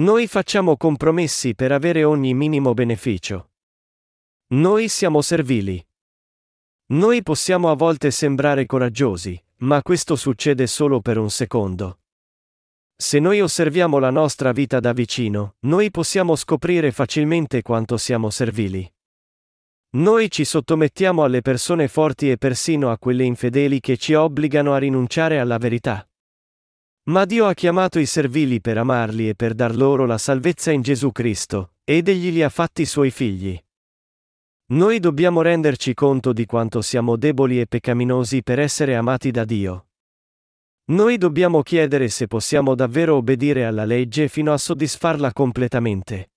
Noi 0.00 0.26
facciamo 0.26 0.76
compromessi 0.76 1.54
per 1.54 1.70
avere 1.70 2.02
ogni 2.02 2.34
minimo 2.34 2.74
beneficio. 2.74 3.52
Noi 4.54 4.88
siamo 4.88 5.22
servili. 5.22 5.84
Noi 6.86 7.22
possiamo 7.22 7.70
a 7.70 7.76
volte 7.76 8.10
sembrare 8.10 8.66
coraggiosi, 8.66 9.40
ma 9.58 9.80
questo 9.80 10.16
succede 10.16 10.66
solo 10.66 11.00
per 11.00 11.16
un 11.16 11.30
secondo. 11.30 12.00
Se 12.96 13.20
noi 13.20 13.40
osserviamo 13.40 14.00
la 14.00 14.10
nostra 14.10 14.50
vita 14.50 14.80
da 14.80 14.92
vicino, 14.92 15.56
noi 15.60 15.92
possiamo 15.92 16.34
scoprire 16.34 16.90
facilmente 16.90 17.62
quanto 17.62 17.96
siamo 17.96 18.30
servili. 18.30 18.93
Noi 19.94 20.28
ci 20.28 20.44
sottomettiamo 20.44 21.22
alle 21.22 21.40
persone 21.40 21.86
forti 21.86 22.28
e 22.28 22.36
persino 22.36 22.90
a 22.90 22.98
quelle 22.98 23.22
infedeli 23.22 23.78
che 23.78 23.96
ci 23.96 24.14
obbligano 24.14 24.72
a 24.72 24.78
rinunciare 24.78 25.38
alla 25.38 25.56
verità. 25.56 26.04
Ma 27.04 27.24
Dio 27.24 27.46
ha 27.46 27.54
chiamato 27.54 28.00
i 28.00 28.06
servili 28.06 28.60
per 28.60 28.76
amarli 28.76 29.28
e 29.28 29.34
per 29.36 29.54
dar 29.54 29.76
loro 29.76 30.04
la 30.04 30.18
salvezza 30.18 30.72
in 30.72 30.82
Gesù 30.82 31.12
Cristo, 31.12 31.74
ed 31.84 32.08
egli 32.08 32.32
li 32.32 32.42
ha 32.42 32.48
fatti 32.48 32.84
suoi 32.86 33.12
figli. 33.12 33.56
Noi 34.72 34.98
dobbiamo 34.98 35.42
renderci 35.42 35.94
conto 35.94 36.32
di 36.32 36.44
quanto 36.44 36.80
siamo 36.80 37.14
deboli 37.14 37.60
e 37.60 37.66
peccaminosi 37.66 38.42
per 38.42 38.58
essere 38.58 38.96
amati 38.96 39.30
da 39.30 39.44
Dio. 39.44 39.90
Noi 40.86 41.18
dobbiamo 41.18 41.62
chiedere 41.62 42.08
se 42.08 42.26
possiamo 42.26 42.74
davvero 42.74 43.14
obbedire 43.14 43.64
alla 43.64 43.84
legge 43.84 44.26
fino 44.26 44.52
a 44.52 44.58
soddisfarla 44.58 45.32
completamente. 45.32 46.30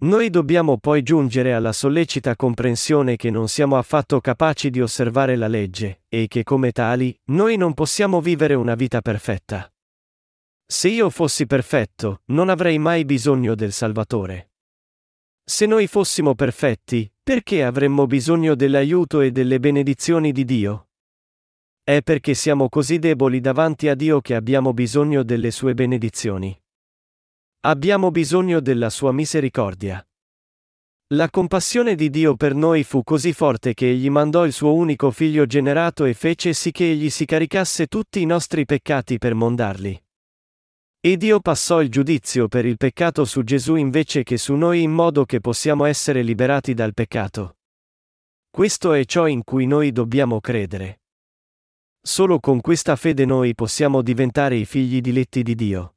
Noi 0.00 0.30
dobbiamo 0.30 0.78
poi 0.78 1.02
giungere 1.02 1.54
alla 1.54 1.72
sollecita 1.72 2.36
comprensione 2.36 3.16
che 3.16 3.30
non 3.30 3.48
siamo 3.48 3.76
affatto 3.76 4.20
capaci 4.20 4.70
di 4.70 4.80
osservare 4.80 5.34
la 5.34 5.48
legge, 5.48 6.02
e 6.08 6.28
che 6.28 6.44
come 6.44 6.70
tali, 6.70 7.18
noi 7.30 7.56
non 7.56 7.74
possiamo 7.74 8.20
vivere 8.20 8.54
una 8.54 8.76
vita 8.76 9.00
perfetta. 9.00 9.68
Se 10.64 10.88
io 10.88 11.10
fossi 11.10 11.46
perfetto, 11.46 12.22
non 12.26 12.48
avrei 12.48 12.78
mai 12.78 13.04
bisogno 13.04 13.56
del 13.56 13.72
Salvatore. 13.72 14.52
Se 15.42 15.66
noi 15.66 15.88
fossimo 15.88 16.36
perfetti, 16.36 17.10
perché 17.20 17.64
avremmo 17.64 18.06
bisogno 18.06 18.54
dell'aiuto 18.54 19.20
e 19.20 19.32
delle 19.32 19.58
benedizioni 19.58 20.30
di 20.30 20.44
Dio? 20.44 20.90
È 21.82 22.02
perché 22.02 22.34
siamo 22.34 22.68
così 22.68 23.00
deboli 23.00 23.40
davanti 23.40 23.88
a 23.88 23.96
Dio 23.96 24.20
che 24.20 24.36
abbiamo 24.36 24.72
bisogno 24.72 25.24
delle 25.24 25.50
sue 25.50 25.74
benedizioni. 25.74 26.56
Abbiamo 27.62 28.12
bisogno 28.12 28.60
della 28.60 28.88
sua 28.88 29.10
misericordia. 29.10 30.00
La 31.14 31.28
compassione 31.28 31.96
di 31.96 32.08
Dio 32.08 32.36
per 32.36 32.54
noi 32.54 32.84
fu 32.84 33.02
così 33.02 33.32
forte 33.32 33.74
che 33.74 33.90
egli 33.90 34.08
mandò 34.10 34.46
il 34.46 34.52
suo 34.52 34.74
unico 34.74 35.10
figlio 35.10 35.44
generato 35.44 36.04
e 36.04 36.14
fece 36.14 36.52
sì 36.52 36.70
che 36.70 36.88
egli 36.88 37.10
si 37.10 37.24
caricasse 37.24 37.88
tutti 37.88 38.20
i 38.20 38.26
nostri 38.26 38.64
peccati 38.64 39.18
per 39.18 39.34
mondarli. 39.34 40.00
E 41.00 41.16
Dio 41.16 41.40
passò 41.40 41.82
il 41.82 41.90
giudizio 41.90 42.46
per 42.46 42.64
il 42.64 42.76
peccato 42.76 43.24
su 43.24 43.42
Gesù 43.42 43.74
invece 43.74 44.22
che 44.22 44.36
su 44.36 44.54
noi 44.54 44.82
in 44.82 44.92
modo 44.92 45.24
che 45.24 45.40
possiamo 45.40 45.84
essere 45.84 46.22
liberati 46.22 46.74
dal 46.74 46.94
peccato. 46.94 47.56
Questo 48.48 48.92
è 48.92 49.04
ciò 49.04 49.26
in 49.26 49.42
cui 49.42 49.66
noi 49.66 49.90
dobbiamo 49.90 50.38
credere. 50.38 51.00
Solo 52.00 52.38
con 52.38 52.60
questa 52.60 52.94
fede 52.94 53.24
noi 53.24 53.56
possiamo 53.56 54.00
diventare 54.00 54.54
i 54.54 54.64
figli 54.64 55.00
diletti 55.00 55.42
di 55.42 55.56
Dio. 55.56 55.94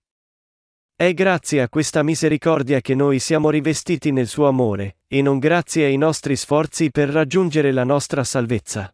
È 1.02 1.16
grazie 1.16 1.64
a 1.64 1.68
questa 1.68 2.04
misericordia 2.04 2.80
che 2.80 2.94
noi 2.94 3.18
siamo 3.18 3.50
rivestiti 3.50 4.12
nel 4.12 4.28
suo 4.28 4.48
amore, 4.48 4.98
e 5.08 5.24
non 5.24 5.40
grazie 5.40 5.86
ai 5.86 5.98
nostri 5.98 6.36
sforzi 6.36 6.92
per 6.92 7.10
raggiungere 7.10 7.72
la 7.72 7.84
nostra 7.84 8.24
salvezza. 8.24 8.94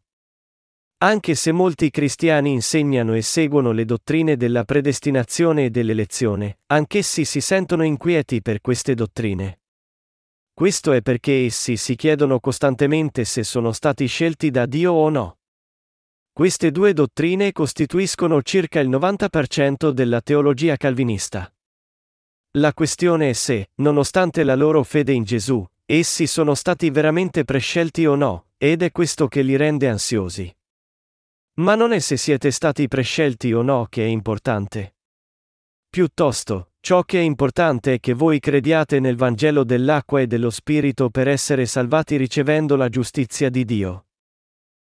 Anche 1.00 1.36
se 1.36 1.52
molti 1.52 1.90
cristiani 1.90 2.54
insegnano 2.54 3.14
e 3.14 3.22
seguono 3.22 3.74
le 3.74 3.84
dottrine 3.84 4.38
della 4.38 4.64
predestinazione 4.64 5.66
e 5.66 5.70
dell'elezione, 5.70 6.60
anch'essi 6.68 7.26
si 7.26 7.42
sentono 7.42 7.84
inquieti 7.84 8.42
per 8.42 8.62
queste 8.62 8.94
dottrine. 8.94 9.60
Questo 10.54 10.94
è 10.94 11.02
perché 11.02 11.44
essi 11.44 11.76
si 11.76 11.98
chiedono 11.98 12.40
costantemente 12.40 13.26
se 13.26 13.44
sono 13.44 13.74
stati 13.74 14.06
scelti 14.08 14.50
da 14.50 14.66
Dio 14.66 14.94
o 14.94 15.10
no. 15.10 15.40
Queste 16.32 16.72
due 16.72 16.94
dottrine 16.94 17.52
costituiscono 17.52 18.42
circa 18.44 18.80
il 18.80 18.88
90% 18.88 19.90
della 19.90 20.22
teologia 20.22 20.78
calvinista. 20.78 21.52
La 22.52 22.74
questione 22.74 23.30
è 23.30 23.34
se, 23.34 23.70
nonostante 23.76 24.44
la 24.44 24.56
loro 24.56 24.84
fede 24.84 25.14
in 25.14 25.24
Gesù, 25.24 25.66
essi 25.86 26.28
sono 26.28 26.56
stati 26.56 26.90
veramente 26.90 27.44
prescelti 27.44 28.06
o 28.06 28.16
no, 28.16 28.48
ed 28.58 28.82
è 28.82 28.92
questo 28.92 29.28
che 29.28 29.42
li 29.42 29.56
rende 29.56 29.88
ansiosi. 29.88 30.52
Ma 31.60 31.76
non 31.76 31.92
è 31.92 32.00
se 32.00 32.18
siete 32.18 32.52
stati 32.52 32.88
prescelti 32.88 33.54
o 33.54 33.62
no 33.62 33.88
che 33.90 34.04
è 34.04 34.08
importante. 34.08 34.96
Piuttosto, 35.90 36.72
ciò 36.80 37.04
che 37.04 37.20
è 37.20 37.22
importante 37.22 37.96
è 37.96 38.00
che 38.00 38.14
voi 38.14 38.40
crediate 38.40 39.00
nel 39.00 39.16
Vangelo 39.16 39.64
dell'acqua 39.64 40.22
e 40.22 40.28
dello 40.28 40.50
Spirito 40.50 41.10
per 41.10 41.28
essere 41.28 41.66
salvati 41.66 42.16
ricevendo 42.16 42.76
la 42.76 42.90
giustizia 42.90 43.50
di 43.50 43.66
Dio. 43.66 44.06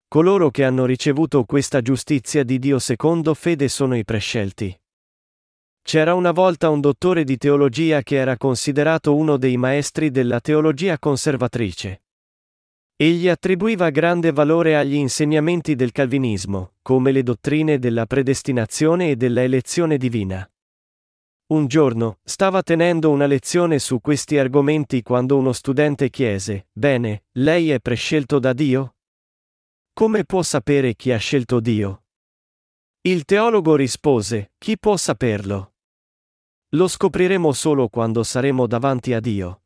Coloro 0.08 0.52
che 0.52 0.64
hanno 0.64 0.86
ricevuto 0.86 1.46
questa 1.46 1.82
giustizia 1.82 2.44
di 2.44 2.60
Dio 2.60 2.80
secondo 2.80 3.34
fede 3.34 3.68
sono 3.68 3.96
i 3.96 4.04
prescelti. 4.04 4.81
C'era 5.84 6.14
una 6.14 6.32
volta 6.32 6.70
un 6.70 6.80
dottore 6.80 7.24
di 7.24 7.38
teologia 7.38 8.02
che 8.02 8.16
era 8.16 8.38
considerato 8.38 9.16
uno 9.16 9.38
dei 9.38 9.58
maestri 9.58 10.12
della 10.12 10.40
teologia 10.40 10.98
conservatrice. 11.00 12.04
Egli 12.96 13.28
attribuiva 13.28 13.90
grande 13.90 14.32
valore 14.32 14.78
agli 14.78 14.94
insegnamenti 14.94 15.76
del 15.76 15.92
calvinismo, 15.92 16.74
come 16.84 17.12
le 17.12 17.24
dottrine 17.24 17.80
della 17.80 18.06
predestinazione 18.06 19.10
e 19.10 19.16
della 19.16 19.42
elezione 19.42 19.98
divina. 19.98 20.48
Un 21.48 21.66
giorno, 21.66 22.20
stava 22.24 22.62
tenendo 22.62 23.10
una 23.10 23.26
lezione 23.26 23.80
su 23.80 24.00
questi 24.00 24.38
argomenti 24.38 25.02
quando 25.02 25.36
uno 25.36 25.52
studente 25.52 26.10
chiese, 26.10 26.68
Bene, 26.72 27.24
lei 27.34 27.72
è 27.72 27.80
prescelto 27.80 28.40
da 28.40 28.54
Dio? 28.54 28.96
Come 29.94 30.24
può 30.24 30.44
sapere 30.44 30.96
chi 30.96 31.12
ha 31.12 31.18
scelto 31.18 31.60
Dio? 31.60 32.01
Il 33.04 33.26
teologo 33.26 33.76
rispose, 33.76 34.52
chi 34.60 34.78
può 34.78 34.96
saperlo? 34.96 35.74
Lo 36.76 36.88
scopriremo 36.88 37.52
solo 37.52 37.90
quando 37.90 38.22
saremo 38.22 38.68
davanti 38.68 39.14
a 39.14 39.20
Dio. 39.20 39.64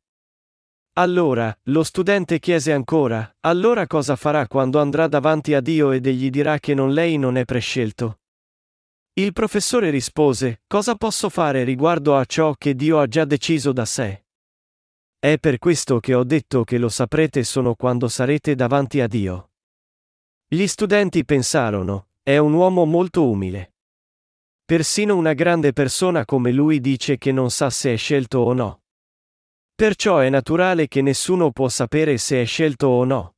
Allora, 0.93 1.53
lo 1.63 1.83
studente 1.83 2.39
chiese 2.39 2.71
ancora, 2.71 3.35
allora 3.41 3.87
cosa 3.87 4.15
farà 4.15 4.47
quando 4.47 4.79
andrà 4.79 5.09
davanti 5.09 5.53
a 5.53 5.59
Dio 5.59 5.91
ed 5.91 6.05
egli 6.05 6.29
dirà 6.29 6.59
che 6.59 6.73
non 6.73 6.93
lei 6.93 7.17
non 7.17 7.35
è 7.35 7.43
prescelto? 7.43 8.21
Il 9.15 9.33
professore 9.33 9.89
rispose, 9.89 10.61
cosa 10.65 10.95
posso 10.95 11.27
fare 11.27 11.65
riguardo 11.65 12.15
a 12.15 12.23
ciò 12.23 12.53
che 12.53 12.73
Dio 12.73 13.01
ha 13.01 13.07
già 13.07 13.25
deciso 13.25 13.73
da 13.73 13.83
sé? 13.83 14.27
È 15.19 15.37
per 15.39 15.57
questo 15.57 15.99
che 15.99 16.13
ho 16.13 16.23
detto 16.23 16.63
che 16.63 16.77
lo 16.77 16.87
saprete 16.87 17.43
solo 17.43 17.75
quando 17.75 18.07
sarete 18.07 18.55
davanti 18.55 19.01
a 19.01 19.07
Dio. 19.07 19.49
Gli 20.47 20.67
studenti 20.67 21.25
pensarono, 21.25 22.11
è 22.27 22.39
un 22.39 22.53
uomo 22.53 22.85
molto 22.85 23.29
umile. 23.29 23.75
Persino 24.65 25.15
una 25.15 25.33
grande 25.33 25.73
persona 25.73 26.25
come 26.25 26.51
lui 26.51 26.81
dice 26.81 27.19
che 27.19 27.31
non 27.31 27.51
sa 27.51 27.69
se 27.69 27.93
è 27.93 27.97
scelto 27.97 28.39
o 28.39 28.51
no. 28.53 28.81
Perciò 29.75 30.17
è 30.17 30.29
naturale 30.29 30.87
che 30.87 31.03
nessuno 31.03 31.51
può 31.51 31.69
sapere 31.69 32.17
se 32.17 32.41
è 32.41 32.45
scelto 32.45 32.87
o 32.87 33.03
no. 33.03 33.35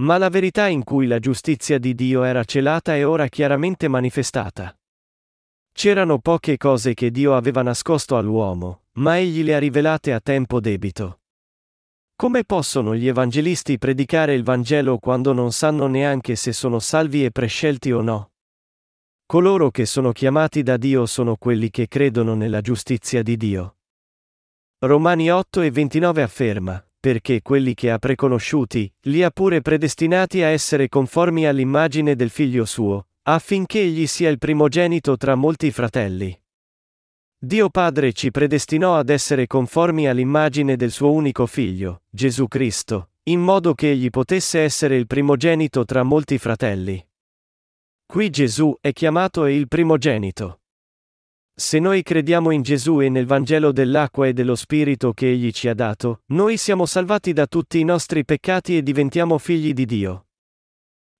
Ma 0.00 0.18
la 0.18 0.28
verità 0.30 0.66
in 0.66 0.82
cui 0.82 1.06
la 1.06 1.20
giustizia 1.20 1.78
di 1.78 1.94
Dio 1.94 2.24
era 2.24 2.42
celata 2.42 2.96
è 2.96 3.06
ora 3.06 3.28
chiaramente 3.28 3.86
manifestata. 3.86 4.76
C'erano 5.70 6.18
poche 6.18 6.56
cose 6.56 6.92
che 6.92 7.12
Dio 7.12 7.36
aveva 7.36 7.62
nascosto 7.62 8.16
all'uomo, 8.16 8.86
ma 8.94 9.16
egli 9.16 9.44
le 9.44 9.54
ha 9.54 9.60
rivelate 9.60 10.12
a 10.12 10.18
tempo 10.18 10.58
debito. 10.58 11.20
Come 12.18 12.44
possono 12.44 12.96
gli 12.96 13.08
evangelisti 13.08 13.76
predicare 13.76 14.32
il 14.32 14.42
Vangelo 14.42 14.96
quando 14.96 15.34
non 15.34 15.52
sanno 15.52 15.86
neanche 15.86 16.34
se 16.34 16.54
sono 16.54 16.78
salvi 16.78 17.26
e 17.26 17.30
prescelti 17.30 17.92
o 17.92 18.00
no? 18.00 18.30
Coloro 19.26 19.70
che 19.70 19.84
sono 19.84 20.12
chiamati 20.12 20.62
da 20.62 20.78
Dio 20.78 21.04
sono 21.04 21.36
quelli 21.36 21.68
che 21.68 21.88
credono 21.88 22.34
nella 22.34 22.62
giustizia 22.62 23.22
di 23.22 23.36
Dio. 23.36 23.76
Romani 24.78 25.30
8 25.30 25.60
e 25.60 25.70
29 25.70 26.22
afferma, 26.22 26.82
perché 26.98 27.42
quelli 27.42 27.74
che 27.74 27.90
ha 27.90 27.98
preconosciuti, 27.98 28.90
li 29.02 29.22
ha 29.22 29.30
pure 29.30 29.60
predestinati 29.60 30.42
a 30.42 30.48
essere 30.48 30.88
conformi 30.88 31.46
all'immagine 31.46 32.16
del 32.16 32.30
figlio 32.30 32.64
suo, 32.64 33.08
affinché 33.24 33.80
egli 33.80 34.06
sia 34.06 34.30
il 34.30 34.38
primogenito 34.38 35.18
tra 35.18 35.34
molti 35.34 35.70
fratelli. 35.70 36.34
Dio 37.38 37.68
Padre 37.68 38.14
ci 38.14 38.30
predestinò 38.30 38.96
ad 38.96 39.10
essere 39.10 39.46
conformi 39.46 40.08
all'immagine 40.08 40.74
del 40.74 40.90
suo 40.90 41.12
unico 41.12 41.44
figlio, 41.44 42.02
Gesù 42.08 42.48
Cristo, 42.48 43.10
in 43.24 43.40
modo 43.40 43.74
che 43.74 43.90
egli 43.90 44.08
potesse 44.08 44.60
essere 44.60 44.96
il 44.96 45.06
primogenito 45.06 45.84
tra 45.84 46.02
molti 46.02 46.38
fratelli. 46.38 47.06
Qui 48.06 48.30
Gesù 48.30 48.74
è 48.80 48.92
chiamato 48.92 49.44
il 49.46 49.68
primogenito. 49.68 50.60
Se 51.54 51.78
noi 51.78 52.02
crediamo 52.02 52.52
in 52.52 52.62
Gesù 52.62 53.00
e 53.00 53.10
nel 53.10 53.26
Vangelo 53.26 53.70
dell'acqua 53.70 54.26
e 54.26 54.32
dello 54.32 54.54
Spirito 54.54 55.12
che 55.12 55.30
Egli 55.30 55.50
ci 55.52 55.68
ha 55.68 55.74
dato, 55.74 56.22
noi 56.26 56.56
siamo 56.56 56.86
salvati 56.86 57.32
da 57.32 57.46
tutti 57.46 57.78
i 57.78 57.84
nostri 57.84 58.24
peccati 58.24 58.76
e 58.76 58.82
diventiamo 58.82 59.36
figli 59.38 59.72
di 59.72 59.84
Dio. 59.84 60.26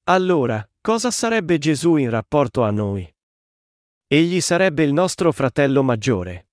Allora, 0.04 0.66
cosa 0.80 1.10
sarebbe 1.10 1.58
Gesù 1.58 1.96
in 1.96 2.08
rapporto 2.10 2.62
a 2.62 2.70
noi? 2.70 3.15
Egli 4.08 4.40
sarebbe 4.40 4.84
il 4.84 4.92
nostro 4.92 5.32
fratello 5.32 5.82
maggiore. 5.82 6.50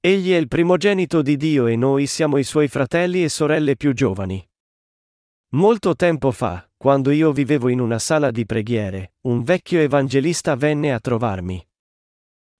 Egli 0.00 0.32
è 0.32 0.36
il 0.36 0.48
primogenito 0.48 1.20
di 1.20 1.36
Dio 1.36 1.66
e 1.66 1.76
noi 1.76 2.06
siamo 2.06 2.38
i 2.38 2.42
suoi 2.42 2.68
fratelli 2.68 3.22
e 3.22 3.28
sorelle 3.28 3.76
più 3.76 3.92
giovani. 3.92 4.42
Molto 5.56 5.94
tempo 5.94 6.30
fa, 6.30 6.66
quando 6.74 7.10
io 7.10 7.32
vivevo 7.32 7.68
in 7.68 7.80
una 7.80 7.98
sala 7.98 8.30
di 8.30 8.46
preghiere, 8.46 9.12
un 9.26 9.42
vecchio 9.42 9.78
evangelista 9.78 10.56
venne 10.56 10.94
a 10.94 11.00
trovarmi. 11.00 11.62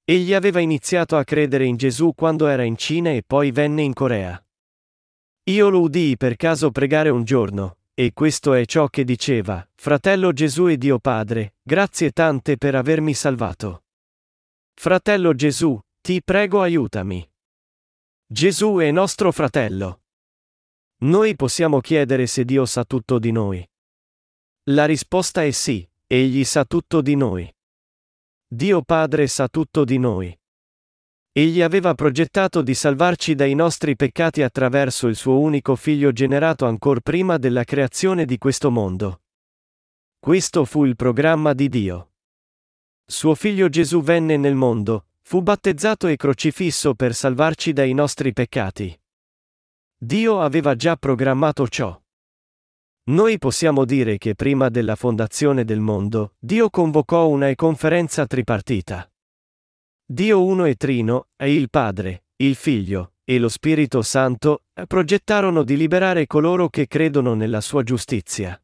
Egli 0.04 0.34
aveva 0.34 0.60
iniziato 0.60 1.16
a 1.16 1.24
credere 1.24 1.64
in 1.64 1.76
Gesù 1.76 2.12
quando 2.14 2.46
era 2.46 2.62
in 2.62 2.76
Cina 2.76 3.08
e 3.08 3.22
poi 3.26 3.52
venne 3.52 3.80
in 3.80 3.94
Corea. 3.94 4.38
Io 5.44 5.70
lo 5.70 5.80
udii 5.80 6.18
per 6.18 6.36
caso 6.36 6.70
pregare 6.70 7.08
un 7.08 7.24
giorno, 7.24 7.78
e 7.94 8.12
questo 8.12 8.52
è 8.52 8.66
ciò 8.66 8.88
che 8.88 9.02
diceva, 9.02 9.66
Fratello 9.74 10.34
Gesù 10.34 10.66
e 10.66 10.76
Dio 10.76 10.98
Padre, 10.98 11.54
grazie 11.62 12.10
tante 12.10 12.58
per 12.58 12.74
avermi 12.74 13.14
salvato. 13.14 13.83
Fratello 14.76 15.34
Gesù, 15.34 15.78
ti 16.02 16.22
prego 16.22 16.60
aiutami. 16.60 17.26
Gesù 18.26 18.76
è 18.76 18.90
nostro 18.90 19.32
fratello. 19.32 20.02
Noi 21.04 21.36
possiamo 21.36 21.80
chiedere 21.80 22.26
se 22.26 22.44
Dio 22.44 22.66
sa 22.66 22.84
tutto 22.84 23.18
di 23.18 23.32
noi. 23.32 23.66
La 24.70 24.84
risposta 24.84 25.42
è 25.42 25.50
sì, 25.52 25.88
egli 26.06 26.44
sa 26.44 26.64
tutto 26.64 27.00
di 27.00 27.14
noi. 27.14 27.50
Dio 28.46 28.82
Padre 28.82 29.26
sa 29.26 29.48
tutto 29.48 29.84
di 29.84 29.98
noi. 29.98 30.38
Egli 31.32 31.62
aveva 31.62 31.94
progettato 31.94 32.62
di 32.62 32.74
salvarci 32.74 33.34
dai 33.34 33.54
nostri 33.54 33.96
peccati 33.96 34.42
attraverso 34.42 35.06
il 35.06 35.16
suo 35.16 35.38
unico 35.40 35.76
figlio 35.76 36.12
generato 36.12 36.66
ancor 36.66 37.00
prima 37.00 37.38
della 37.38 37.64
creazione 37.64 38.24
di 38.24 38.38
questo 38.38 38.70
mondo. 38.70 39.22
Questo 40.18 40.64
fu 40.64 40.84
il 40.84 40.94
programma 40.94 41.52
di 41.52 41.68
Dio. 41.68 42.13
Suo 43.06 43.34
figlio 43.34 43.68
Gesù 43.68 44.02
venne 44.02 44.38
nel 44.38 44.54
mondo, 44.54 45.08
fu 45.20 45.42
battezzato 45.42 46.06
e 46.06 46.16
crocifisso 46.16 46.94
per 46.94 47.14
salvarci 47.14 47.74
dai 47.74 47.92
nostri 47.92 48.32
peccati. 48.32 48.98
Dio 49.96 50.40
aveva 50.40 50.74
già 50.74 50.96
programmato 50.96 51.68
ciò. 51.68 52.00
Noi 53.06 53.36
possiamo 53.36 53.84
dire 53.84 54.16
che 54.16 54.34
prima 54.34 54.70
della 54.70 54.96
fondazione 54.96 55.66
del 55.66 55.80
mondo, 55.80 56.34
Dio 56.38 56.70
convocò 56.70 57.28
una 57.28 57.54
conferenza 57.54 58.26
tripartita. 58.26 59.10
Dio 60.06 60.42
uno 60.42 60.64
e 60.64 60.74
trino, 60.74 61.28
e 61.36 61.54
il 61.54 61.68
Padre, 61.68 62.24
il 62.36 62.54
Figlio, 62.54 63.12
e 63.24 63.38
lo 63.38 63.50
Spirito 63.50 64.00
Santo, 64.00 64.64
progettarono 64.86 65.62
di 65.62 65.76
liberare 65.76 66.26
coloro 66.26 66.70
che 66.70 66.86
credono 66.86 67.34
nella 67.34 67.60
sua 67.60 67.82
giustizia. 67.82 68.58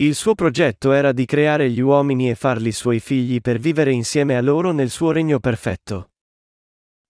Il 0.00 0.14
suo 0.14 0.36
progetto 0.36 0.92
era 0.92 1.10
di 1.10 1.24
creare 1.24 1.68
gli 1.70 1.80
uomini 1.80 2.30
e 2.30 2.36
farli 2.36 2.70
suoi 2.70 3.00
figli 3.00 3.40
per 3.40 3.58
vivere 3.58 3.90
insieme 3.90 4.36
a 4.36 4.40
loro 4.40 4.70
nel 4.70 4.90
suo 4.90 5.10
regno 5.10 5.40
perfetto. 5.40 6.10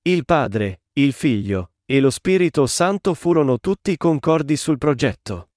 Il 0.01 0.25
Padre, 0.25 0.85
il 0.95 1.13
Figlio 1.13 1.73
e 1.85 2.01
lo 2.01 2.09
Spirito 2.09 2.67
Santo 2.67 3.13
furono 3.13 3.59
tutti 3.59 3.95
concordi 3.99 4.57
sul 4.57 4.79
progetto. 4.79 5.51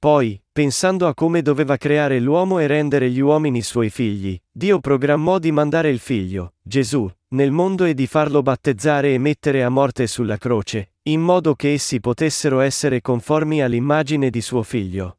Poi, 0.00 0.42
pensando 0.50 1.06
a 1.06 1.14
come 1.14 1.42
doveva 1.42 1.76
creare 1.76 2.18
l'uomo 2.18 2.58
e 2.58 2.66
rendere 2.66 3.08
gli 3.08 3.20
uomini 3.20 3.62
suoi 3.62 3.88
figli, 3.88 4.36
Dio 4.50 4.80
programmò 4.80 5.38
di 5.38 5.52
mandare 5.52 5.90
il 5.90 6.00
Figlio, 6.00 6.54
Gesù, 6.60 7.08
nel 7.28 7.52
mondo 7.52 7.84
e 7.84 7.94
di 7.94 8.08
farlo 8.08 8.42
battezzare 8.42 9.14
e 9.14 9.18
mettere 9.18 9.62
a 9.62 9.68
morte 9.68 10.08
sulla 10.08 10.38
croce, 10.38 10.94
in 11.02 11.20
modo 11.20 11.54
che 11.54 11.72
essi 11.72 12.00
potessero 12.00 12.58
essere 12.58 13.00
conformi 13.00 13.62
all'immagine 13.62 14.28
di 14.28 14.40
suo 14.40 14.64
Figlio. 14.64 15.18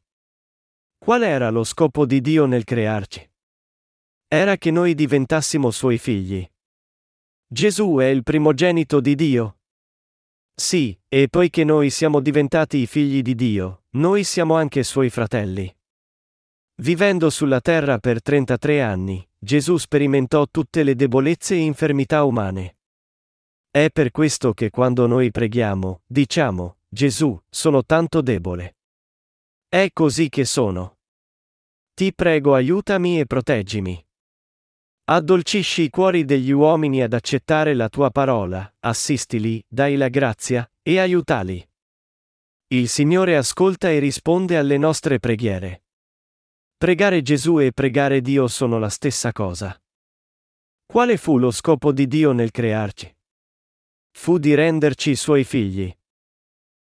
Qual 1.04 1.22
era 1.22 1.50
lo 1.50 1.64
scopo 1.64 2.06
di 2.06 2.22
Dio 2.22 2.46
nel 2.46 2.64
crearci? 2.64 3.30
Era 4.26 4.56
che 4.56 4.70
noi 4.70 4.94
diventassimo 4.94 5.70
suoi 5.70 5.98
figli. 5.98 6.42
Gesù 7.46 7.98
è 7.98 8.06
il 8.06 8.22
primogenito 8.22 9.00
di 9.00 9.14
Dio? 9.14 9.58
Sì, 10.54 10.98
e 11.06 11.28
poiché 11.28 11.62
noi 11.62 11.90
siamo 11.90 12.20
diventati 12.20 12.78
i 12.78 12.86
figli 12.86 13.20
di 13.20 13.34
Dio, 13.34 13.82
noi 13.96 14.24
siamo 14.24 14.54
anche 14.54 14.82
suoi 14.82 15.10
fratelli. 15.10 15.70
Vivendo 16.76 17.28
sulla 17.28 17.60
terra 17.60 17.98
per 17.98 18.22
33 18.22 18.80
anni, 18.80 19.28
Gesù 19.38 19.76
sperimentò 19.76 20.46
tutte 20.50 20.82
le 20.82 20.94
debolezze 20.94 21.54
e 21.54 21.58
infermità 21.58 22.24
umane. 22.24 22.78
È 23.70 23.90
per 23.90 24.10
questo 24.10 24.54
che 24.54 24.70
quando 24.70 25.06
noi 25.06 25.30
preghiamo, 25.30 26.00
diciamo, 26.06 26.78
Gesù, 26.88 27.38
sono 27.50 27.84
tanto 27.84 28.22
debole. 28.22 28.76
È 29.68 29.90
così 29.92 30.28
che 30.28 30.44
sono. 30.44 30.93
Ti 31.96 32.12
prego 32.12 32.54
aiutami 32.54 33.20
e 33.20 33.24
proteggimi. 33.24 34.04
Addolcisci 35.04 35.82
i 35.82 35.90
cuori 35.90 36.24
degli 36.24 36.50
uomini 36.50 37.02
ad 37.02 37.12
accettare 37.12 37.72
la 37.72 37.88
tua 37.88 38.10
parola, 38.10 38.74
assistili, 38.80 39.64
dai 39.68 39.94
la 39.94 40.08
grazia, 40.08 40.68
e 40.82 40.98
aiutali. 40.98 41.64
Il 42.66 42.88
Signore 42.88 43.36
ascolta 43.36 43.90
e 43.90 44.00
risponde 44.00 44.56
alle 44.56 44.76
nostre 44.76 45.20
preghiere. 45.20 45.84
Pregare 46.76 47.22
Gesù 47.22 47.60
e 47.60 47.70
pregare 47.72 48.20
Dio 48.20 48.48
sono 48.48 48.80
la 48.80 48.88
stessa 48.88 49.30
cosa. 49.30 49.80
Quale 50.84 51.16
fu 51.16 51.38
lo 51.38 51.52
scopo 51.52 51.92
di 51.92 52.08
Dio 52.08 52.32
nel 52.32 52.50
crearci? 52.50 53.16
Fu 54.10 54.38
di 54.38 54.52
renderci 54.54 55.14
suoi 55.14 55.44
figli. 55.44 55.96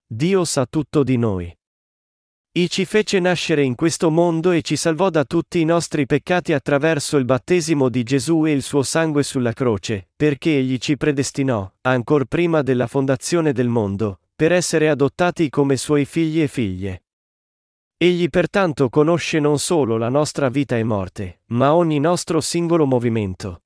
Dio 0.04 0.44
sa 0.44 0.66
tutto 0.66 1.04
di 1.04 1.16
noi. 1.16 1.56
I 2.56 2.70
ci 2.70 2.86
fece 2.86 3.20
nascere 3.20 3.62
in 3.62 3.74
questo 3.74 4.10
mondo 4.10 4.50
e 4.50 4.62
ci 4.62 4.76
salvò 4.76 5.10
da 5.10 5.26
tutti 5.26 5.60
i 5.60 5.66
nostri 5.66 6.06
peccati 6.06 6.54
attraverso 6.54 7.18
il 7.18 7.26
battesimo 7.26 7.90
di 7.90 8.02
Gesù 8.02 8.46
e 8.46 8.52
il 8.52 8.62
suo 8.62 8.82
sangue 8.82 9.22
sulla 9.24 9.52
croce, 9.52 10.08
perché 10.16 10.56
egli 10.56 10.78
ci 10.78 10.96
predestinò, 10.96 11.70
ancor 11.82 12.24
prima 12.24 12.62
della 12.62 12.86
fondazione 12.86 13.52
del 13.52 13.68
mondo, 13.68 14.20
per 14.34 14.52
essere 14.52 14.88
adottati 14.88 15.50
come 15.50 15.76
suoi 15.76 16.06
figli 16.06 16.40
e 16.40 16.48
figlie. 16.48 17.04
Egli 17.98 18.30
pertanto 18.30 18.88
conosce 18.88 19.38
non 19.38 19.58
solo 19.58 19.98
la 19.98 20.08
nostra 20.08 20.48
vita 20.48 20.78
e 20.78 20.82
morte, 20.82 21.42
ma 21.48 21.74
ogni 21.74 22.00
nostro 22.00 22.40
singolo 22.40 22.86
movimento. 22.86 23.64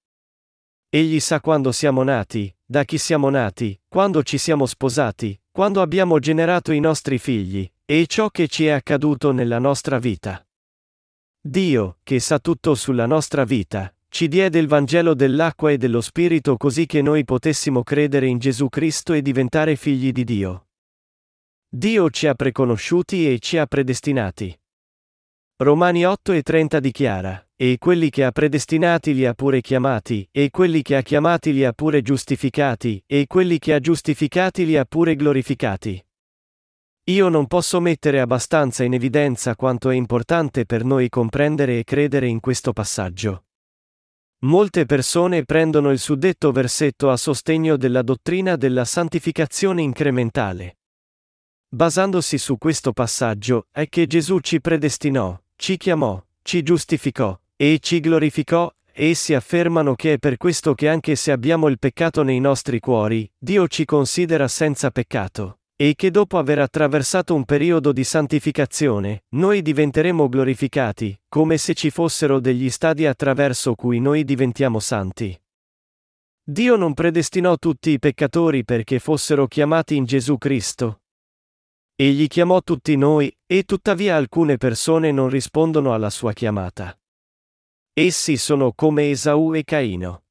Egli 0.88 1.20
sa 1.20 1.40
quando 1.40 1.70
siamo 1.70 2.02
nati, 2.02 2.52
da 2.66 2.82
chi 2.82 2.98
siamo 2.98 3.30
nati, 3.30 3.80
quando 3.86 4.24
ci 4.24 4.36
siamo 4.36 4.66
sposati, 4.66 5.40
quando 5.52 5.80
abbiamo 5.80 6.18
generato 6.18 6.72
i 6.72 6.80
nostri 6.80 7.18
figli, 7.18 7.70
e 7.92 8.06
ciò 8.06 8.30
che 8.30 8.46
ci 8.46 8.66
è 8.66 8.70
accaduto 8.70 9.32
nella 9.32 9.58
nostra 9.58 9.98
vita. 9.98 10.46
Dio, 11.40 11.98
che 12.04 12.20
sa 12.20 12.38
tutto 12.38 12.76
sulla 12.76 13.04
nostra 13.04 13.42
vita, 13.42 13.92
ci 14.08 14.28
diede 14.28 14.60
il 14.60 14.68
Vangelo 14.68 15.12
dell'acqua 15.12 15.72
e 15.72 15.76
dello 15.76 16.00
Spirito 16.00 16.56
così 16.56 16.86
che 16.86 17.02
noi 17.02 17.24
potessimo 17.24 17.82
credere 17.82 18.28
in 18.28 18.38
Gesù 18.38 18.68
Cristo 18.68 19.12
e 19.12 19.22
diventare 19.22 19.74
figli 19.74 20.12
di 20.12 20.22
Dio. 20.22 20.68
Dio 21.68 22.10
ci 22.10 22.28
ha 22.28 22.34
preconosciuti 22.34 23.28
e 23.28 23.40
ci 23.40 23.58
ha 23.58 23.66
predestinati. 23.66 24.56
Romani 25.56 26.06
8 26.06 26.30
e 26.30 26.42
30 26.42 26.78
dichiara, 26.78 27.44
e 27.56 27.76
quelli 27.80 28.08
che 28.08 28.22
ha 28.22 28.30
predestinati 28.30 29.14
li 29.14 29.26
ha 29.26 29.34
pure 29.34 29.60
chiamati, 29.60 30.28
e 30.30 30.50
quelli 30.50 30.82
che 30.82 30.94
ha 30.94 31.02
chiamati 31.02 31.52
li 31.52 31.64
ha 31.64 31.72
pure 31.72 32.02
giustificati, 32.02 33.02
e 33.04 33.26
quelli 33.26 33.58
che 33.58 33.74
ha 33.74 33.80
giustificati 33.80 34.64
li 34.64 34.76
ha 34.76 34.84
pure 34.84 35.16
glorificati. 35.16 36.00
Io 37.04 37.28
non 37.28 37.46
posso 37.46 37.80
mettere 37.80 38.20
abbastanza 38.20 38.84
in 38.84 38.92
evidenza 38.92 39.56
quanto 39.56 39.90
è 39.90 39.94
importante 39.94 40.66
per 40.66 40.84
noi 40.84 41.08
comprendere 41.08 41.78
e 41.78 41.84
credere 41.84 42.28
in 42.28 42.40
questo 42.40 42.72
passaggio. 42.72 43.44
Molte 44.42 44.86
persone 44.86 45.44
prendono 45.44 45.90
il 45.90 45.98
suddetto 45.98 46.52
versetto 46.52 47.10
a 47.10 47.16
sostegno 47.16 47.76
della 47.76 48.02
dottrina 48.02 48.56
della 48.56 48.84
santificazione 48.84 49.82
incrementale. 49.82 50.78
Basandosi 51.68 52.38
su 52.38 52.58
questo 52.58 52.92
passaggio, 52.92 53.66
è 53.70 53.88
che 53.88 54.06
Gesù 54.06 54.38
ci 54.40 54.60
predestinò, 54.60 55.38
ci 55.56 55.76
chiamò, 55.76 56.22
ci 56.42 56.62
giustificò, 56.62 57.38
e 57.56 57.78
ci 57.80 58.00
glorificò, 58.00 58.72
essi 58.92 59.34
affermano 59.34 59.94
che 59.94 60.14
è 60.14 60.18
per 60.18 60.36
questo 60.36 60.74
che 60.74 60.88
anche 60.88 61.16
se 61.16 61.32
abbiamo 61.32 61.68
il 61.68 61.78
peccato 61.78 62.22
nei 62.22 62.40
nostri 62.40 62.80
cuori, 62.80 63.30
Dio 63.36 63.68
ci 63.68 63.84
considera 63.84 64.48
senza 64.48 64.90
peccato 64.90 65.59
e 65.82 65.94
che 65.94 66.10
dopo 66.10 66.36
aver 66.36 66.58
attraversato 66.58 67.34
un 67.34 67.46
periodo 67.46 67.92
di 67.92 68.04
santificazione, 68.04 69.24
noi 69.30 69.62
diventeremo 69.62 70.28
glorificati, 70.28 71.18
come 71.26 71.56
se 71.56 71.72
ci 71.72 71.88
fossero 71.88 72.38
degli 72.38 72.68
stadi 72.68 73.06
attraverso 73.06 73.74
cui 73.74 73.98
noi 73.98 74.24
diventiamo 74.24 74.78
santi. 74.78 75.34
Dio 76.44 76.76
non 76.76 76.92
predestinò 76.92 77.56
tutti 77.56 77.92
i 77.92 77.98
peccatori 77.98 78.62
perché 78.62 78.98
fossero 78.98 79.46
chiamati 79.46 79.96
in 79.96 80.04
Gesù 80.04 80.36
Cristo. 80.36 81.00
Egli 81.94 82.26
chiamò 82.26 82.60
tutti 82.60 82.94
noi, 82.96 83.34
e 83.46 83.62
tuttavia 83.62 84.16
alcune 84.16 84.58
persone 84.58 85.10
non 85.12 85.30
rispondono 85.30 85.94
alla 85.94 86.10
sua 86.10 86.34
chiamata. 86.34 86.94
Essi 87.94 88.36
sono 88.36 88.74
come 88.74 89.08
Esaù 89.08 89.54
e 89.54 89.64
Caino. 89.64 90.24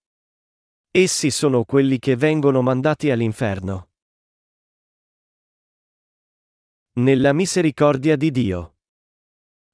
Essi 0.91 1.31
sono 1.31 1.63
quelli 1.63 1.97
che 1.97 2.15
vengono 2.15 2.61
mandati 2.61 3.09
all'inferno. 3.09 3.88
Nella 6.99 7.31
misericordia 7.31 8.17
di 8.17 8.29
Dio. 8.29 8.73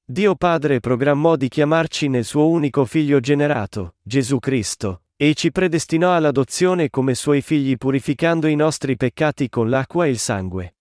Dio 0.04 0.36
Padre 0.36 0.78
programmò 0.78 1.34
di 1.34 1.48
chiamarci 1.48 2.06
nel 2.06 2.24
suo 2.24 2.46
unico 2.46 2.84
figlio 2.84 3.18
generato, 3.18 3.96
Gesù 4.00 4.38
Cristo, 4.38 5.02
e 5.16 5.34
ci 5.34 5.50
predestinò 5.50 6.14
all'adozione 6.14 6.88
come 6.88 7.16
suoi 7.16 7.40
figli 7.40 7.76
purificando 7.76 8.46
i 8.46 8.54
nostri 8.54 8.96
peccati 8.96 9.48
con 9.48 9.68
l'acqua 9.68 10.06
e 10.06 10.10
il 10.10 10.18
sangue. 10.18 10.76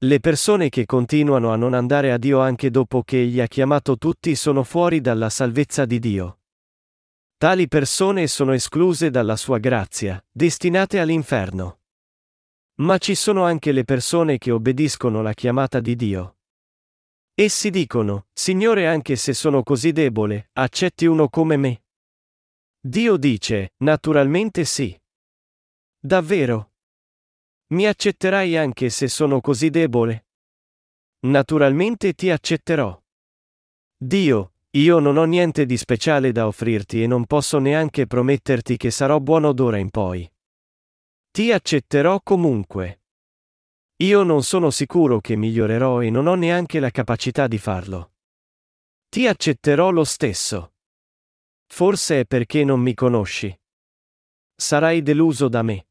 Le 0.00 0.20
persone 0.20 0.68
che 0.68 0.84
continuano 0.84 1.50
a 1.50 1.56
non 1.56 1.72
andare 1.72 2.12
a 2.12 2.18
Dio 2.18 2.40
anche 2.40 2.70
dopo 2.70 3.02
che 3.02 3.22
Egli 3.22 3.40
ha 3.40 3.46
chiamato 3.46 3.96
tutti 3.96 4.34
sono 4.34 4.62
fuori 4.62 5.00
dalla 5.00 5.30
salvezza 5.30 5.86
di 5.86 5.98
Dio. 5.98 6.40
Tali 7.38 7.66
persone 7.66 8.26
sono 8.26 8.52
escluse 8.52 9.08
dalla 9.08 9.36
sua 9.36 9.56
grazia, 9.56 10.22
destinate 10.30 11.00
all'inferno. 11.00 11.78
Ma 12.78 12.98
ci 12.98 13.14
sono 13.14 13.44
anche 13.44 13.72
le 13.72 13.84
persone 13.84 14.36
che 14.36 14.50
obbediscono 14.50 15.20
alla 15.20 15.32
chiamata 15.32 15.80
di 15.80 15.96
Dio. 15.96 16.36
Essi 17.34 17.70
dicono, 17.70 18.26
Signore 18.32 18.86
anche 18.86 19.16
se 19.16 19.32
sono 19.32 19.62
così 19.62 19.92
debole, 19.92 20.50
accetti 20.52 21.06
uno 21.06 21.28
come 21.28 21.56
me. 21.56 21.84
Dio 22.78 23.16
dice, 23.16 23.72
naturalmente 23.78 24.64
sì. 24.64 24.98
Davvero? 25.98 26.72
Mi 27.68 27.86
accetterai 27.86 28.56
anche 28.56 28.90
se 28.90 29.08
sono 29.08 29.40
così 29.40 29.70
debole? 29.70 30.26
Naturalmente 31.26 32.12
ti 32.12 32.30
accetterò. 32.30 33.02
Dio, 33.96 34.52
io 34.70 34.98
non 34.98 35.16
ho 35.16 35.24
niente 35.24 35.64
di 35.64 35.76
speciale 35.78 36.30
da 36.30 36.46
offrirti 36.46 37.02
e 37.02 37.06
non 37.06 37.24
posso 37.24 37.58
neanche 37.58 38.06
prometterti 38.06 38.76
che 38.76 38.90
sarò 38.90 39.18
buono 39.18 39.52
d'ora 39.52 39.78
in 39.78 39.90
poi. 39.90 40.30
Ti 41.36 41.52
accetterò 41.52 42.22
comunque. 42.22 43.02
Io 43.96 44.22
non 44.22 44.42
sono 44.42 44.70
sicuro 44.70 45.20
che 45.20 45.36
migliorerò 45.36 46.00
e 46.00 46.08
non 46.08 46.28
ho 46.28 46.34
neanche 46.34 46.80
la 46.80 46.88
capacità 46.88 47.46
di 47.46 47.58
farlo. 47.58 48.12
Ti 49.10 49.26
accetterò 49.26 49.90
lo 49.90 50.04
stesso. 50.04 50.72
Forse 51.66 52.20
è 52.20 52.24
perché 52.24 52.64
non 52.64 52.80
mi 52.80 52.94
conosci. 52.94 53.54
Sarai 54.54 55.02
deluso 55.02 55.48
da 55.48 55.60
me. 55.60 55.88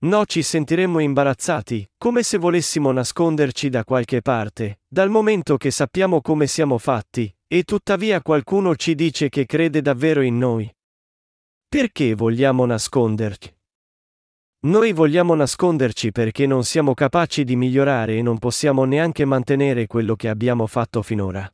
No, 0.00 0.26
ci 0.26 0.42
sentiremmo 0.42 0.98
imbarazzati, 0.98 1.92
come 1.96 2.22
se 2.22 2.36
volessimo 2.36 2.92
nasconderci 2.92 3.70
da 3.70 3.82
qualche 3.82 4.20
parte, 4.20 4.80
dal 4.86 5.08
momento 5.08 5.56
che 5.56 5.70
sappiamo 5.70 6.20
come 6.20 6.46
siamo 6.48 6.76
fatti, 6.76 7.34
e 7.46 7.62
tuttavia 7.62 8.20
qualcuno 8.20 8.76
ci 8.76 8.94
dice 8.94 9.30
che 9.30 9.46
crede 9.46 9.80
davvero 9.80 10.20
in 10.20 10.36
noi. 10.36 10.70
Perché 11.66 12.14
vogliamo 12.14 12.66
nasconderci? 12.66 13.62
Noi 14.64 14.92
vogliamo 14.92 15.34
nasconderci 15.34 16.10
perché 16.10 16.46
non 16.46 16.64
siamo 16.64 16.94
capaci 16.94 17.44
di 17.44 17.54
migliorare 17.54 18.16
e 18.16 18.22
non 18.22 18.38
possiamo 18.38 18.84
neanche 18.84 19.26
mantenere 19.26 19.86
quello 19.86 20.16
che 20.16 20.30
abbiamo 20.30 20.66
fatto 20.66 21.02
finora. 21.02 21.46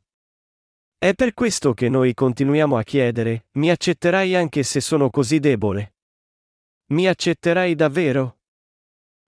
È 0.97 1.13
per 1.13 1.33
questo 1.33 1.73
che 1.73 1.89
noi 1.89 2.13
continuiamo 2.13 2.77
a 2.77 2.83
chiedere, 2.83 3.47
mi 3.53 3.69
accetterai 3.69 4.33
anche 4.33 4.63
se 4.63 4.79
sono 4.79 5.09
così 5.09 5.39
debole? 5.39 5.95
Mi 6.91 7.05
accetterai 7.07 7.75
davvero? 7.75 8.37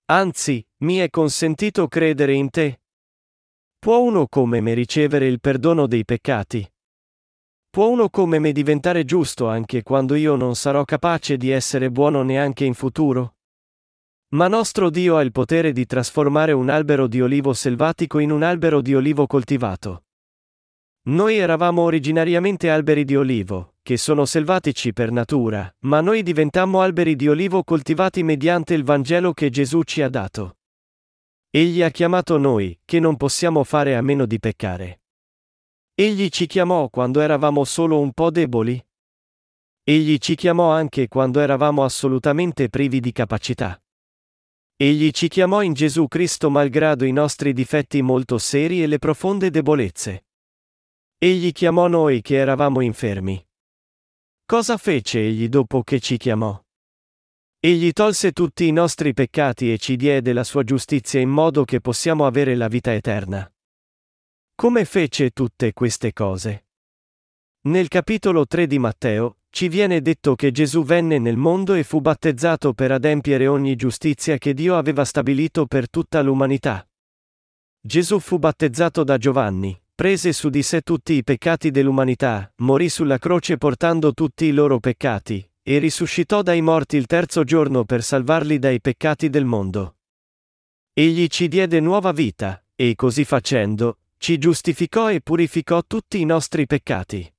Anzi, 0.05 0.65
mi 0.83 0.97
è 0.97 1.09
consentito 1.09 1.89
credere 1.89 2.33
in 2.33 2.49
te? 2.51 2.83
Può 3.79 3.99
uno 3.99 4.27
come 4.27 4.61
me 4.61 4.73
ricevere 4.75 5.27
il 5.27 5.41
perdono 5.41 5.87
dei 5.87 6.05
peccati? 6.05 6.65
Può 7.69 7.89
uno 7.89 8.09
come 8.09 8.39
me 8.39 8.53
diventare 8.53 9.03
giusto 9.03 9.49
anche 9.49 9.83
quando 9.83 10.15
io 10.15 10.35
non 10.35 10.55
sarò 10.55 10.85
capace 10.85 11.35
di 11.35 11.49
essere 11.49 11.91
buono 11.91 12.21
neanche 12.21 12.63
in 12.63 12.75
futuro? 12.75 13.35
Ma 14.33 14.47
nostro 14.47 14.89
Dio 14.89 15.17
ha 15.17 15.21
il 15.21 15.31
potere 15.31 15.71
di 15.73 15.85
trasformare 15.85 16.53
un 16.53 16.69
albero 16.69 17.05
di 17.05 17.21
olivo 17.21 17.53
selvatico 17.53 18.17
in 18.17 18.31
un 18.31 18.41
albero 18.41 18.81
di 18.81 18.95
olivo 18.95 19.27
coltivato. 19.27 20.05
Noi 21.03 21.37
eravamo 21.37 21.83
originariamente 21.83 22.71
alberi 22.71 23.05
di 23.05 23.15
olivo, 23.15 23.75
che 23.83 23.95
sono 23.95 24.25
selvatici 24.25 24.91
per 24.91 25.11
natura, 25.11 25.71
ma 25.81 26.01
noi 26.01 26.23
diventammo 26.23 26.81
alberi 26.81 27.15
di 27.15 27.27
olivo 27.27 27.63
coltivati 27.63 28.23
mediante 28.23 28.73
il 28.73 28.83
Vangelo 28.83 29.33
che 29.33 29.51
Gesù 29.51 29.83
ci 29.83 30.01
ha 30.01 30.09
dato. 30.09 30.57
Egli 31.51 31.83
ha 31.83 31.89
chiamato 31.89 32.39
noi, 32.39 32.79
che 32.85 32.99
non 32.99 33.17
possiamo 33.17 33.63
fare 33.63 33.95
a 33.95 34.01
meno 34.01 34.25
di 34.25 34.39
peccare. 34.39 35.01
Egli 35.93 36.29
ci 36.29 36.47
chiamò 36.47 36.89
quando 36.89 37.19
eravamo 37.19 37.63
solo 37.65 37.99
un 37.99 38.11
po' 38.13 38.31
deboli? 38.31 38.83
Egli 39.83 40.17
ci 40.17 40.33
chiamò 40.33 40.71
anche 40.71 41.07
quando 41.07 41.39
eravamo 41.39 41.83
assolutamente 41.83 42.69
privi 42.69 42.99
di 42.99 43.11
capacità. 43.11 43.77
Egli 44.75 45.11
ci 45.11 45.27
chiamò 45.27 45.61
in 45.61 45.73
Gesù 45.73 46.07
Cristo 46.07 46.49
malgrado 46.49 47.05
i 47.05 47.11
nostri 47.11 47.53
difetti 47.53 48.01
molto 48.01 48.37
seri 48.37 48.81
e 48.81 48.87
le 48.87 48.97
profonde 48.97 49.49
debolezze. 49.51 50.25
Egli 51.17 51.51
chiamò 51.51 51.87
noi 51.87 52.21
che 52.21 52.35
eravamo 52.35 52.81
infermi. 52.81 53.45
Cosa 54.45 54.77
fece 54.77 55.19
egli 55.19 55.47
dopo 55.47 55.83
che 55.83 55.99
ci 55.99 56.17
chiamò? 56.17 56.59
Egli 57.59 57.93
tolse 57.93 58.33
tutti 58.33 58.67
i 58.67 58.71
nostri 58.71 59.13
peccati 59.13 59.71
e 59.71 59.77
ci 59.77 59.95
diede 59.95 60.33
la 60.33 60.43
sua 60.43 60.63
giustizia 60.63 61.21
in 61.21 61.29
modo 61.29 61.63
che 61.63 61.79
possiamo 61.79 62.25
avere 62.25 62.55
la 62.55 62.67
vita 62.67 62.93
eterna. 62.93 63.49
Come 64.55 64.85
fece 64.85 65.29
tutte 65.29 65.71
queste 65.71 66.11
cose? 66.11 66.65
Nel 67.61 67.87
capitolo 67.87 68.45
3 68.45 68.67
di 68.67 68.79
Matteo, 68.79 69.37
ci 69.53 69.67
viene 69.67 70.01
detto 70.01 70.33
che 70.33 70.51
Gesù 70.51 70.83
venne 70.83 71.19
nel 71.19 71.37
mondo 71.37 71.75
e 71.75 71.83
fu 71.83 72.01
battezzato 72.01 72.73
per 72.73 72.91
adempiere 72.91 73.45
ogni 73.45 73.75
giustizia 73.75 74.39
che 74.39 74.55
Dio 74.55 74.75
aveva 74.75 75.05
stabilito 75.05 75.67
per 75.67 75.91
tutta 75.91 76.23
l'umanità. 76.23 76.83
Gesù 77.79 78.17
fu 78.19 78.39
battezzato 78.39 79.03
da 79.03 79.19
Giovanni, 79.19 79.79
prese 79.93 80.33
su 80.33 80.49
di 80.49 80.63
sé 80.63 80.81
tutti 80.81 81.13
i 81.13 81.23
peccati 81.23 81.69
dell'umanità, 81.69 82.51
morì 82.57 82.89
sulla 82.89 83.19
croce 83.19 83.59
portando 83.59 84.11
tutti 84.15 84.45
i 84.45 84.51
loro 84.53 84.79
peccati, 84.79 85.47
e 85.61 85.77
risuscitò 85.77 86.41
dai 86.41 86.61
morti 86.61 86.97
il 86.97 87.05
terzo 87.05 87.43
giorno 87.43 87.85
per 87.85 88.01
salvarli 88.01 88.57
dai 88.57 88.81
peccati 88.81 89.29
del 89.29 89.45
mondo. 89.45 89.97
Egli 90.93 91.27
ci 91.27 91.47
diede 91.47 91.79
nuova 91.79 92.11
vita, 92.11 92.65
e 92.73 92.95
così 92.95 93.23
facendo, 93.23 93.99
ci 94.17 94.39
giustificò 94.39 95.11
e 95.11 95.21
purificò 95.21 95.83
tutti 95.85 96.19
i 96.19 96.25
nostri 96.25 96.65
peccati. 96.65 97.31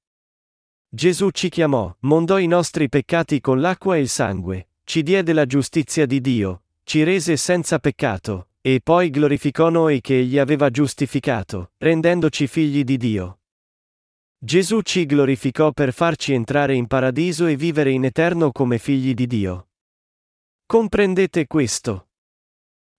Gesù 0.94 1.30
ci 1.30 1.48
chiamò, 1.48 1.92
mondò 2.02 2.38
i 2.38 2.46
nostri 2.46 2.88
peccati 2.88 3.40
con 3.40 3.60
l'acqua 3.60 3.96
e 3.96 4.00
il 4.00 4.08
sangue, 4.08 4.68
ci 4.84 5.02
diede 5.02 5.32
la 5.32 5.44
giustizia 5.44 6.06
di 6.06 6.20
Dio, 6.20 6.62
ci 6.84 7.02
rese 7.02 7.36
senza 7.36 7.80
peccato, 7.80 8.50
e 8.60 8.80
poi 8.80 9.10
glorificò 9.10 9.70
noi 9.70 10.00
che 10.00 10.20
Egli 10.20 10.38
aveva 10.38 10.70
giustificato, 10.70 11.72
rendendoci 11.78 12.46
figli 12.46 12.84
di 12.84 12.96
Dio. 12.96 13.40
Gesù 14.38 14.82
ci 14.82 15.04
glorificò 15.04 15.72
per 15.72 15.92
farci 15.92 16.32
entrare 16.32 16.76
in 16.76 16.86
paradiso 16.86 17.46
e 17.46 17.56
vivere 17.56 17.90
in 17.90 18.04
eterno 18.04 18.52
come 18.52 18.78
figli 18.78 19.14
di 19.14 19.26
Dio. 19.26 19.70
Comprendete 20.64 21.48
questo? 21.48 22.10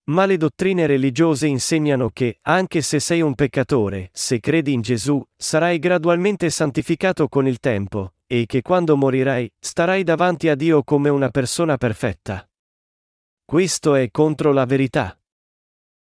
Ma 0.08 0.24
le 0.24 0.36
dottrine 0.36 0.86
religiose 0.86 1.48
insegnano 1.48 2.10
che, 2.10 2.38
anche 2.42 2.80
se 2.80 3.00
sei 3.00 3.22
un 3.22 3.34
peccatore, 3.34 4.10
se 4.12 4.38
credi 4.38 4.72
in 4.72 4.80
Gesù, 4.80 5.24
sarai 5.36 5.80
gradualmente 5.80 6.48
santificato 6.48 7.28
con 7.28 7.48
il 7.48 7.58
tempo, 7.58 8.14
e 8.26 8.46
che 8.46 8.62
quando 8.62 8.96
morirai, 8.96 9.52
starai 9.58 10.04
davanti 10.04 10.48
a 10.48 10.54
Dio 10.54 10.84
come 10.84 11.08
una 11.08 11.30
persona 11.30 11.76
perfetta. 11.76 12.48
Questo 13.44 13.96
è 13.96 14.10
contro 14.12 14.52
la 14.52 14.64
verità. 14.64 15.18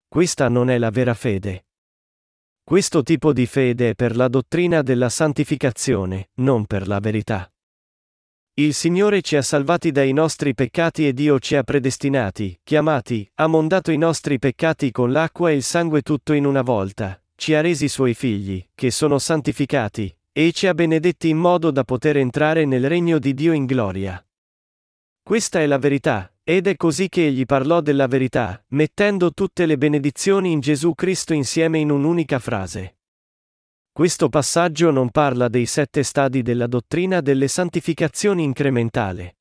Questa 0.07 0.47
non 0.47 0.69
è 0.69 0.77
la 0.77 0.91
vera 0.91 1.15
fede. 1.15 1.65
Questo 2.63 3.01
tipo 3.01 3.33
di 3.33 3.45
fede 3.47 3.91
è 3.91 3.95
per 3.95 4.15
la 4.15 4.27
dottrina 4.27 4.83
della 4.83 5.09
santificazione, 5.09 6.29
non 6.35 6.65
per 6.65 6.87
la 6.87 6.99
verità. 6.99 7.51
Il 8.59 8.73
Signore 8.73 9.21
ci 9.21 9.35
ha 9.35 9.43
salvati 9.43 9.91
dai 9.91 10.11
nostri 10.13 10.55
peccati 10.55 11.07
e 11.07 11.13
Dio 11.13 11.37
ci 11.37 11.55
ha 11.55 11.61
predestinati, 11.61 12.59
chiamati, 12.63 13.29
ha 13.35 13.45
mondato 13.45 13.91
i 13.91 13.99
nostri 13.99 14.39
peccati 14.39 14.89
con 14.89 15.11
l'acqua 15.11 15.51
e 15.51 15.53
il 15.53 15.61
sangue 15.61 16.01
tutto 16.01 16.33
in 16.33 16.43
una 16.43 16.63
volta, 16.63 17.21
ci 17.35 17.53
ha 17.53 17.61
resi 17.61 17.87
suoi 17.87 18.15
figli, 18.15 18.67
che 18.73 18.89
sono 18.89 19.19
santificati, 19.19 20.11
e 20.31 20.51
ci 20.53 20.65
ha 20.65 20.73
benedetti 20.73 21.29
in 21.29 21.37
modo 21.37 21.69
da 21.69 21.83
poter 21.83 22.17
entrare 22.17 22.65
nel 22.65 22.89
regno 22.89 23.19
di 23.19 23.35
Dio 23.35 23.53
in 23.53 23.65
gloria. 23.65 24.25
Questa 25.21 25.59
è 25.59 25.67
la 25.67 25.77
verità, 25.77 26.33
ed 26.43 26.65
è 26.65 26.75
così 26.77 27.09
che 27.09 27.27
egli 27.27 27.45
parlò 27.45 27.81
della 27.81 28.07
verità, 28.07 28.65
mettendo 28.69 29.33
tutte 29.33 29.67
le 29.67 29.77
benedizioni 29.77 30.51
in 30.51 30.61
Gesù 30.61 30.95
Cristo 30.95 31.35
insieme 31.35 31.77
in 31.77 31.91
un'unica 31.91 32.39
frase. 32.39 32.96
Questo 33.97 34.29
passaggio 34.29 34.91
non 34.91 35.09
parla 35.09 35.47
dei 35.47 35.65
sette 35.65 36.03
stadi 36.03 36.43
della 36.43 36.67
dottrina 36.67 37.19
delle 37.19 37.47
santificazioni 37.47 38.43
incrementale. 38.43 39.37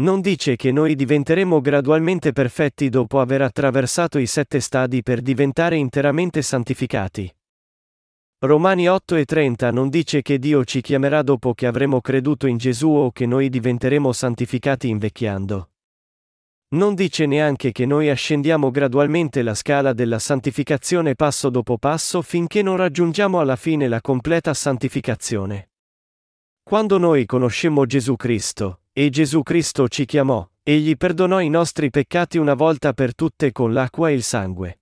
Non 0.00 0.20
dice 0.20 0.56
che 0.56 0.72
noi 0.72 0.96
diventeremo 0.96 1.60
gradualmente 1.60 2.32
perfetti 2.32 2.88
dopo 2.88 3.20
aver 3.20 3.42
attraversato 3.42 4.18
i 4.18 4.26
sette 4.26 4.58
stadi 4.58 5.04
per 5.04 5.20
diventare 5.20 5.76
interamente 5.76 6.42
santificati. 6.42 7.32
Romani 8.40 8.88
8 8.88 9.14
e 9.14 9.24
30 9.24 9.70
non 9.70 9.90
dice 9.90 10.22
che 10.22 10.40
Dio 10.40 10.64
ci 10.64 10.80
chiamerà 10.80 11.22
dopo 11.22 11.54
che 11.54 11.68
avremo 11.68 12.00
creduto 12.00 12.48
in 12.48 12.56
Gesù 12.56 12.88
o 12.88 13.12
che 13.12 13.26
noi 13.26 13.48
diventeremo 13.48 14.12
santificati 14.12 14.88
invecchiando. 14.88 15.71
Non 16.72 16.94
dice 16.94 17.26
neanche 17.26 17.70
che 17.70 17.84
noi 17.84 18.08
ascendiamo 18.08 18.70
gradualmente 18.70 19.42
la 19.42 19.54
scala 19.54 19.92
della 19.92 20.18
santificazione 20.18 21.14
passo 21.14 21.50
dopo 21.50 21.76
passo 21.76 22.22
finché 22.22 22.62
non 22.62 22.76
raggiungiamo 22.76 23.40
alla 23.40 23.56
fine 23.56 23.88
la 23.88 24.00
completa 24.00 24.54
santificazione. 24.54 25.70
Quando 26.62 26.96
noi 26.96 27.26
conoscemmo 27.26 27.84
Gesù 27.84 28.16
Cristo, 28.16 28.80
e 28.92 29.10
Gesù 29.10 29.42
Cristo 29.42 29.86
ci 29.88 30.06
chiamò, 30.06 30.48
egli 30.62 30.96
perdonò 30.96 31.40
i 31.40 31.50
nostri 31.50 31.90
peccati 31.90 32.38
una 32.38 32.54
volta 32.54 32.94
per 32.94 33.14
tutte 33.14 33.52
con 33.52 33.74
l'acqua 33.74 34.08
e 34.08 34.14
il 34.14 34.22
sangue. 34.22 34.80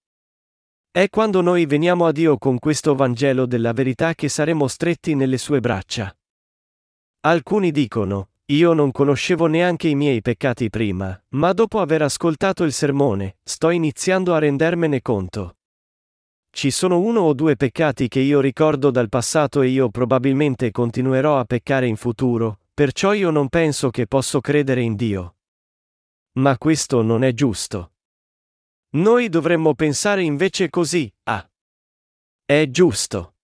È 0.92 1.09
quando 1.09 1.40
noi 1.40 1.66
veniamo 1.66 2.07
a 2.07 2.12
Dio 2.12 2.38
con 2.38 2.61
questo 2.61 2.94
Vangelo 2.94 3.46
della 3.46 3.72
verità 3.72 4.14
che 4.14 4.29
saremo 4.29 4.68
stretti 4.68 5.16
nelle 5.16 5.38
sue 5.38 5.59
braccia. 5.59 6.14
Alcuni 7.22 7.72
dicono, 7.72 8.29
io 8.50 8.72
non 8.72 8.90
conoscevo 8.90 9.46
neanche 9.46 9.86
i 9.86 9.94
miei 9.94 10.22
peccati 10.22 10.70
prima, 10.70 11.18
ma 11.30 11.52
dopo 11.52 11.78
aver 11.78 12.02
ascoltato 12.02 12.64
il 12.64 12.72
sermone, 12.72 13.36
sto 13.44 13.70
iniziando 13.70 14.34
a 14.34 14.38
rendermene 14.38 15.00
conto. 15.02 15.58
Ci 16.50 16.72
sono 16.72 16.98
uno 16.98 17.20
o 17.20 17.32
due 17.32 17.54
peccati 17.54 18.08
che 18.08 18.18
io 18.18 18.40
ricordo 18.40 18.90
dal 18.90 19.08
passato 19.08 19.62
e 19.62 19.68
io 19.68 19.88
probabilmente 19.90 20.72
continuerò 20.72 21.38
a 21.38 21.44
peccare 21.44 21.86
in 21.86 21.94
futuro, 21.94 22.62
perciò 22.74 23.12
io 23.12 23.30
non 23.30 23.48
penso 23.48 23.90
che 23.90 24.08
posso 24.08 24.40
credere 24.40 24.80
in 24.80 24.96
Dio. 24.96 25.36
Ma 26.38 26.58
questo 26.58 27.02
non 27.02 27.22
è 27.22 27.32
giusto. 27.32 27.92
Noi 28.94 29.28
dovremmo 29.28 29.76
pensare 29.76 30.22
invece 30.24 30.70
così, 30.70 31.12
ah. 31.24 31.48
È 32.44 32.66
giusto. 32.68 33.34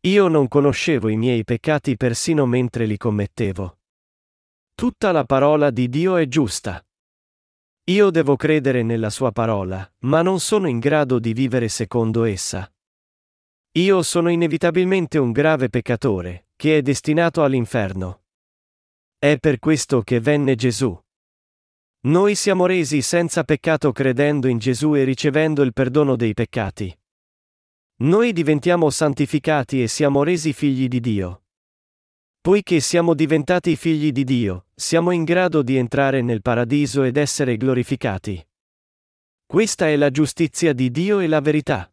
Io 0.00 0.28
non 0.28 0.46
conoscevo 0.46 1.08
i 1.08 1.16
miei 1.16 1.42
peccati 1.42 1.96
persino 1.96 2.44
mentre 2.44 2.84
li 2.84 2.98
commettevo. 2.98 3.79
Tutta 4.80 5.12
la 5.12 5.24
parola 5.24 5.68
di 5.68 5.90
Dio 5.90 6.16
è 6.16 6.26
giusta. 6.26 6.82
Io 7.90 8.08
devo 8.08 8.36
credere 8.36 8.82
nella 8.82 9.10
sua 9.10 9.30
parola, 9.30 9.86
ma 10.06 10.22
non 10.22 10.40
sono 10.40 10.68
in 10.68 10.78
grado 10.78 11.18
di 11.18 11.34
vivere 11.34 11.68
secondo 11.68 12.24
essa. 12.24 12.66
Io 13.72 14.02
sono 14.02 14.30
inevitabilmente 14.30 15.18
un 15.18 15.32
grave 15.32 15.68
peccatore, 15.68 16.46
che 16.56 16.78
è 16.78 16.80
destinato 16.80 17.44
all'inferno. 17.44 18.22
È 19.18 19.36
per 19.38 19.58
questo 19.58 20.00
che 20.00 20.18
venne 20.18 20.54
Gesù. 20.54 20.98
Noi 22.06 22.34
siamo 22.34 22.64
resi 22.64 23.02
senza 23.02 23.44
peccato 23.44 23.92
credendo 23.92 24.48
in 24.48 24.56
Gesù 24.56 24.94
e 24.94 25.04
ricevendo 25.04 25.60
il 25.60 25.74
perdono 25.74 26.16
dei 26.16 26.32
peccati. 26.32 26.98
Noi 27.96 28.32
diventiamo 28.32 28.88
santificati 28.88 29.82
e 29.82 29.88
siamo 29.88 30.22
resi 30.22 30.54
figli 30.54 30.88
di 30.88 31.00
Dio. 31.00 31.42
Poiché 32.42 32.80
siamo 32.80 33.12
diventati 33.12 33.76
figli 33.76 34.12
di 34.12 34.24
Dio, 34.24 34.68
siamo 34.74 35.10
in 35.10 35.24
grado 35.24 35.60
di 35.60 35.76
entrare 35.76 36.22
nel 36.22 36.40
paradiso 36.40 37.02
ed 37.02 37.18
essere 37.18 37.58
glorificati. 37.58 38.42
Questa 39.44 39.88
è 39.88 39.96
la 39.96 40.10
giustizia 40.10 40.72
di 40.72 40.90
Dio 40.90 41.18
e 41.18 41.26
la 41.26 41.42
verità. 41.42 41.92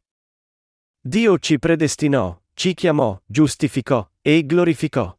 Dio 1.02 1.38
ci 1.38 1.60
predestinò, 1.60 2.40
ci 2.54 2.74
chiamò, 2.74 3.20
giustificò 3.26 4.10
e 4.22 4.46
glorificò. 4.46 5.14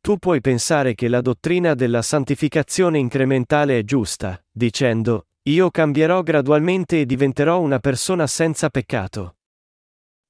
Tu 0.00 0.16
puoi 0.16 0.40
pensare 0.40 0.94
che 0.94 1.08
la 1.08 1.20
dottrina 1.20 1.74
della 1.74 2.00
santificazione 2.00 2.98
incrementale 2.98 3.80
è 3.80 3.84
giusta, 3.84 4.42
dicendo, 4.50 5.26
io 5.42 5.70
cambierò 5.70 6.22
gradualmente 6.22 7.00
e 7.00 7.04
diventerò 7.04 7.60
una 7.60 7.80
persona 7.80 8.26
senza 8.26 8.70
peccato. 8.70 9.36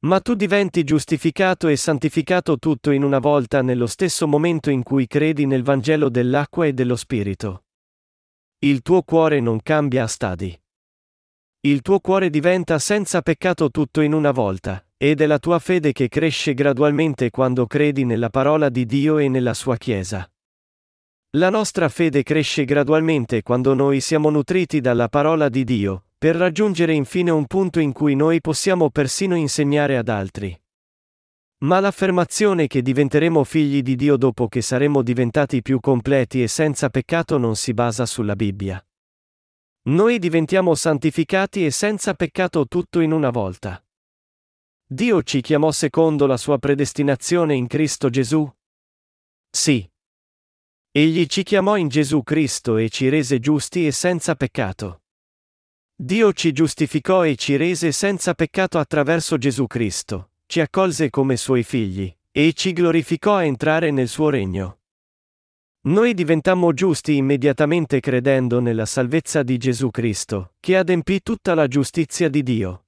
Ma 0.05 0.21
tu 0.21 0.35
diventi 0.35 0.83
giustificato 0.83 1.69
e 1.69 1.77
santificato 1.77 2.59
tutto 2.59 2.91
in 2.91 3.05
una 3.05 3.21
volta 3.21 3.63
nello 3.63 3.87
stesso 3.87 4.27
momento 4.27 4.69
in 4.69 4.83
cui 4.83 5.07
credi 5.07 5.47
nel 5.47 5.63
Vangelo 5.63 6.09
dell'acqua 6.09 6.67
e 6.67 6.73
dello 6.73 6.97
Spirito. 6.97 7.65
Il 8.59 8.83
tuo 8.83 9.03
cuore 9.03 9.39
non 9.39 9.63
cambia 9.63 10.03
a 10.03 10.09
stadi. 10.09 10.61
Il 11.61 11.83
tuo 11.83 12.01
cuore 12.01 12.31
diventa 12.31 12.81
senza 12.81 13.23
peccato 13.23 13.71
tutto 13.71 14.01
in 14.01 14.13
una 14.13 14.33
volta, 14.33 14.85
ed 14.97 15.21
è 15.21 15.27
la 15.27 15.39
tua 15.39 15.61
fede 15.61 15.93
che 15.93 16.09
cresce 16.09 16.55
gradualmente 16.55 17.31
quando 17.31 17.69
credi 17.69 18.05
nella 18.05 18.29
parola 18.29 18.69
di 18.69 18.85
Dio 18.85 19.19
e 19.19 19.29
nella 19.29 19.55
sua 19.55 19.77
Chiesa. 19.77 20.29
La 21.37 21.49
nostra 21.49 21.89
fede 21.89 22.25
cresce 22.25 22.65
gradualmente 22.65 23.43
quando 23.43 23.73
noi 23.75 24.01
siamo 24.01 24.31
nutriti 24.31 24.81
dalla 24.81 25.09
parola 25.09 25.49
di 25.49 25.63
Dio, 25.63 26.05
per 26.23 26.37
raggiungere 26.37 26.93
infine 26.93 27.33
un 27.33 27.47
punto 27.47 27.81
in 27.81 27.91
cui 27.91 28.15
noi 28.15 28.41
possiamo 28.41 28.91
persino 28.91 29.35
insegnare 29.35 29.97
ad 29.97 30.09
altri. 30.09 30.57
Ma 31.65 31.81
l'affermazione 31.81 32.69
che 32.69 32.81
diventeremo 32.81 33.43
figli 33.43 33.83
di 33.83 33.97
Dio 33.97 34.17
dopo 34.17 34.47
che 34.47 34.63
saremo 34.63 35.03
diventati 35.03 35.63
più 35.63 35.81
completi 35.81 36.41
e 36.41 36.47
senza 36.47 36.91
peccato 36.91 37.39
non 37.39 37.57
si 37.57 37.75
basa 37.75 38.07
sulla 38.07 38.37
Bibbia. 38.37 38.81
Noi 39.87 40.21
diventiamo 40.21 40.77
santificati 40.77 41.67
e 41.67 41.73
senza 41.73 42.15
peccato 42.15 42.69
tutto 42.69 43.01
in 43.01 43.11
una 43.11 43.31
volta. 43.31 43.85
Dio 44.87 45.25
ci 45.25 45.41
chiamò 45.41 45.73
secondo 45.73 46.27
la 46.27 46.37
sua 46.37 46.57
predestinazione 46.59 47.57
in 47.57 47.67
Cristo 47.67 48.11
Gesù? 48.11 48.49
Sì. 49.51 49.91
Egli 50.93 51.27
ci 51.27 51.43
chiamò 51.43 51.77
in 51.77 51.89
Gesù 51.89 52.23
Cristo 52.23 52.77
e 52.77 52.91
ci 52.91 53.09
rese 53.09 53.41
giusti 53.41 53.89
e 53.89 53.91
senza 53.91 54.37
peccato. 54.37 55.02
Dio 56.03 56.33
ci 56.33 56.51
giustificò 56.51 57.25
e 57.25 57.37
ci 57.37 57.55
rese 57.55 57.93
senza 57.93 58.35
peccato 58.35 58.81
attraverso 58.81 59.39
Gesù 59.39 59.69
Cristo 59.69 60.31
ci 60.47 60.61
accolse 60.61 61.11
come 61.11 61.37
suoi 61.37 61.63
figli, 61.63 62.13
e 62.33 62.53
ci 62.55 62.73
glorificò 62.73 63.37
a 63.37 63.45
entrare 63.45 63.93
nel 63.93 64.09
suo 64.09 64.29
regno. 64.29 64.81
Noi 65.83 66.13
diventammo 66.13 66.75
giusti 66.75 67.17
immediatamente 67.17 68.01
credendo 68.01 68.61
nella 68.61 68.85
salvezza 68.85 69.45
di 69.45 69.57
Gesù 69.57 69.91
Cristo, 69.91 70.55
che 70.59 70.77
adempì 70.77 71.23
tutta 71.23 71.55
la 71.55 71.69
giustizia 71.69 72.29
di 72.29 72.43
Dio. 72.43 72.87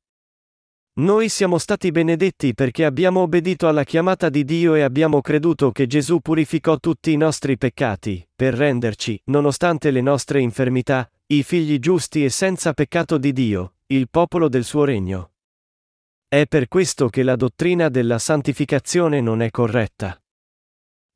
Noi 0.95 1.29
siamo 1.29 1.59
stati 1.59 1.93
benedetti 1.93 2.53
perché 2.53 2.85
abbiamo 2.85 3.21
obbedito 3.21 3.69
alla 3.69 3.85
chiamata 3.85 4.29
di 4.29 4.45
Dio 4.45 4.75
e 4.75 4.83
abbiamo 4.83 5.21
creduto 5.21 5.71
che 5.71 5.87
Gesù 5.87 6.19
purificò 6.19 6.79
tutti 6.79 7.13
i 7.13 7.17
nostri 7.17 7.57
peccati, 7.57 8.29
per 8.35 8.55
renderci, 8.55 9.23
nonostante 9.27 9.91
le 9.91 10.01
nostre 10.01 10.41
infermità, 10.41 11.09
i 11.35 11.43
figli 11.43 11.79
giusti 11.79 12.25
e 12.25 12.31
senza 12.31 12.73
peccato 12.73 13.19
di 13.19 13.33
Dio, 13.33 13.77
il 13.87 14.09
popolo 14.09 14.49
del 14.49 14.65
suo 14.65 14.85
regno. 14.85 15.33
È 16.29 16.47
per 16.47 16.69
questo 16.69 17.09
che 17.09 17.23
la 17.23 17.37
dottrina 17.37 17.89
della 17.89 18.19
santificazione 18.19 19.21
non 19.21 19.43
è 19.43 19.51
corretta. 19.51 20.21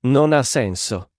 Non 0.01 0.33
ha 0.33 0.43
senso. 0.43 1.13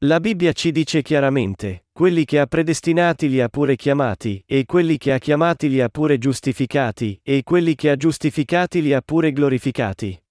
La 0.00 0.20
Bibbia 0.20 0.52
ci 0.52 0.72
dice 0.72 1.02
chiaramente, 1.02 1.86
quelli 1.90 2.24
che 2.24 2.38
ha 2.38 2.46
predestinati 2.46 3.28
li 3.28 3.40
ha 3.40 3.48
pure 3.48 3.76
chiamati, 3.76 4.42
e 4.46 4.66
quelli 4.66 4.98
che 4.98 5.12
ha 5.12 5.18
chiamati 5.18 5.68
li 5.68 5.80
ha 5.80 5.88
pure 5.88 6.18
giustificati, 6.18 7.18
e 7.22 7.42
quelli 7.42 7.74
che 7.74 7.90
ha 7.90 7.96
giustificati 7.96 8.82
li 8.82 8.92
ha 8.92 9.00
pure 9.00 9.32
glorificati. 9.32 10.22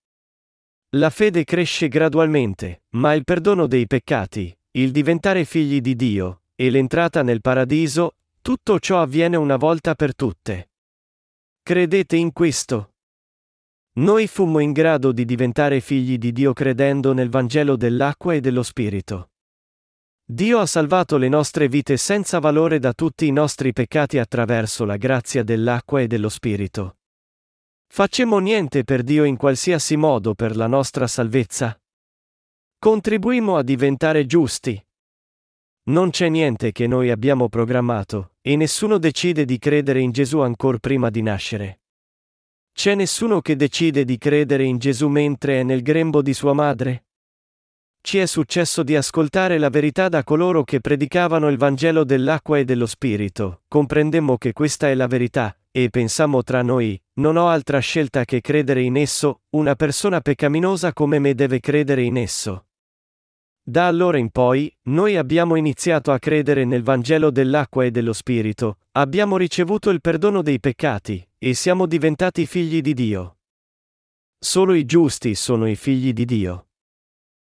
La 0.96 1.10
fede 1.10 1.44
cresce 1.44 1.88
gradualmente, 1.88 2.84
ma 2.92 3.14
il 3.14 3.24
perdono 3.24 3.68
dei 3.68 3.88
peccati, 3.88 4.56
il 4.72 4.92
diventare 4.92 5.46
figli 5.46 5.82
di 5.82 5.96
Dio, 5.96 6.44
e 6.56 6.70
l'entrata 6.70 7.22
nel 7.22 7.42
paradiso, 7.42 8.16
tutto 8.42 8.80
ciò 8.80 9.02
avviene 9.02 9.36
una 9.36 9.58
volta 9.58 9.94
per 9.96 10.16
tutte. 10.16 10.70
Credete 11.62 12.16
in 12.16 12.32
questo? 12.32 12.94
Noi 13.98 14.28
fummo 14.28 14.60
in 14.60 14.72
grado 14.72 15.12
di 15.12 15.26
diventare 15.26 15.80
figli 15.80 16.18
di 16.18 16.32
Dio 16.32 16.54
credendo 16.54 17.14
nel 17.14 17.30
Vangelo 17.30 17.76
dell'acqua 17.76 18.34
e 18.34 18.42
dello 18.42 18.62
Spirito. 18.62 19.32
Dio 20.24 20.60
ha 20.60 20.66
salvato 20.66 21.18
le 21.18 21.30
nostre 21.30 21.68
vite 21.68 21.98
senza 21.98 22.40
valore 22.40 22.80
da 22.80 22.94
tutti 22.94 23.26
i 23.26 23.32
nostri 23.32 23.74
peccati 23.74 24.18
attraverso 24.18 24.84
la 24.84 24.98
grazia 24.98 25.44
dell'acqua 25.44 26.02
e 26.02 26.08
dello 26.08 26.30
Spirito. 26.30 26.98
Facemmo 27.88 28.40
niente 28.40 28.84
per 28.84 29.04
Dio 29.04 29.24
in 29.24 29.38
qualsiasi 29.38 29.96
modo 29.96 30.34
per 30.36 30.56
la 30.56 30.68
nostra 30.68 31.08
salvezza? 31.08 31.80
Contribuimmo 32.78 33.56
a 33.56 33.64
diventare 33.64 34.26
giusti. 34.26 34.85
Non 35.88 36.10
c'è 36.10 36.30
niente 36.30 36.72
che 36.72 36.88
noi 36.88 37.12
abbiamo 37.12 37.48
programmato, 37.48 38.32
e 38.42 38.56
nessuno 38.56 38.98
decide 38.98 39.46
di 39.46 39.60
credere 39.60 40.00
in 40.00 40.12
Gesù 40.12 40.40
ancora 40.40 40.80
prima 40.80 41.12
di 41.12 41.22
nascere. 41.22 41.82
C'è 42.74 42.96
nessuno 42.96 43.40
che 43.40 43.56
decide 43.56 44.04
di 44.04 44.18
credere 44.18 44.64
in 44.64 44.80
Gesù 44.80 45.08
mentre 45.10 45.60
è 45.60 45.64
nel 45.64 45.84
grembo 45.84 46.24
di 46.24 46.34
sua 46.34 46.54
madre? 46.54 47.06
Ci 48.02 48.18
è 48.18 48.26
successo 48.26 48.82
di 48.82 48.96
ascoltare 48.96 49.60
la 49.60 49.70
verità 49.70 50.10
da 50.10 50.24
coloro 50.24 50.64
che 50.64 50.82
predicavano 50.82 51.50
il 51.50 51.58
Vangelo 51.58 52.04
dell'acqua 52.04 52.58
e 52.58 52.66
dello 52.66 52.88
Spirito, 52.88 53.62
comprendemmo 53.68 54.40
che 54.40 54.54
questa 54.54 54.90
è 54.90 54.96
la 54.96 55.08
verità, 55.08 55.56
e 55.70 55.92
pensammo 55.92 56.42
tra 56.42 56.64
noi, 56.64 57.00
non 57.20 57.38
ho 57.38 57.48
altra 57.48 57.78
scelta 57.78 58.26
che 58.26 58.42
credere 58.42 58.82
in 58.82 58.98
esso, 58.98 59.42
una 59.52 59.76
persona 59.76 60.20
peccaminosa 60.20 60.94
come 60.94 61.20
me 61.20 61.36
deve 61.36 61.60
credere 61.60 62.02
in 62.02 62.18
esso. 62.18 62.65
Da 63.68 63.88
allora 63.88 64.20
in 64.20 64.30
poi, 64.30 64.72
noi 64.84 65.18
abbiamo 65.18 65.56
iniziato 65.56 66.12
a 66.12 66.20
credere 66.20 66.66
nel 66.66 66.84
Vangelo 66.84 67.32
dell'acqua 67.32 67.84
e 67.84 67.90
dello 67.90 68.14
Spirito, 68.14 68.78
abbiamo 68.92 69.38
ricevuto 69.38 69.90
il 69.90 70.02
perdono 70.02 70.44
dei 70.44 70.60
peccati, 70.60 71.28
e 71.40 71.56
siamo 71.56 71.88
diventati 71.88 72.46
figli 72.46 72.82
di 72.82 72.94
Dio. 72.94 73.40
Solo 74.38 74.76
i 74.76 74.86
giusti 74.86 75.34
sono 75.34 75.68
i 75.68 75.76
figli 75.76 76.14
di 76.14 76.26
Dio. 76.26 76.68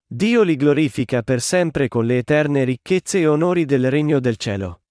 Dio 0.06 0.42
li 0.44 0.54
glorifica 0.54 1.22
per 1.22 1.40
sempre 1.40 1.88
con 1.88 2.06
le 2.06 2.18
eterne 2.18 2.62
ricchezze 2.62 3.18
e 3.18 3.26
onori 3.26 3.64
del 3.64 3.90
regno 3.90 4.20
del 4.20 4.36
cielo. 4.36 4.82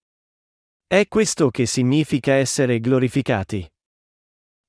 È 0.86 1.08
questo 1.08 1.49
che 1.49 1.65
significa 1.65 2.34
essere 2.34 2.82
glorificati. 2.82 3.65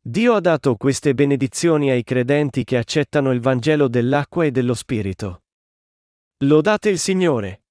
Dio 0.00 0.34
ha 0.34 0.40
dato 0.40 0.76
queste 0.76 1.12
benedizioni 1.12 1.90
ai 1.90 2.04
credenti 2.04 2.62
che 2.62 2.76
accettano 2.76 3.32
il 3.32 3.40
Vangelo 3.40 3.88
dell'acqua 3.88 4.44
e 4.44 4.52
dello 4.52 4.74
Spirito. 4.74 5.40
Lodate 6.40 6.90
il 6.90 6.98
Signore. 6.98 7.65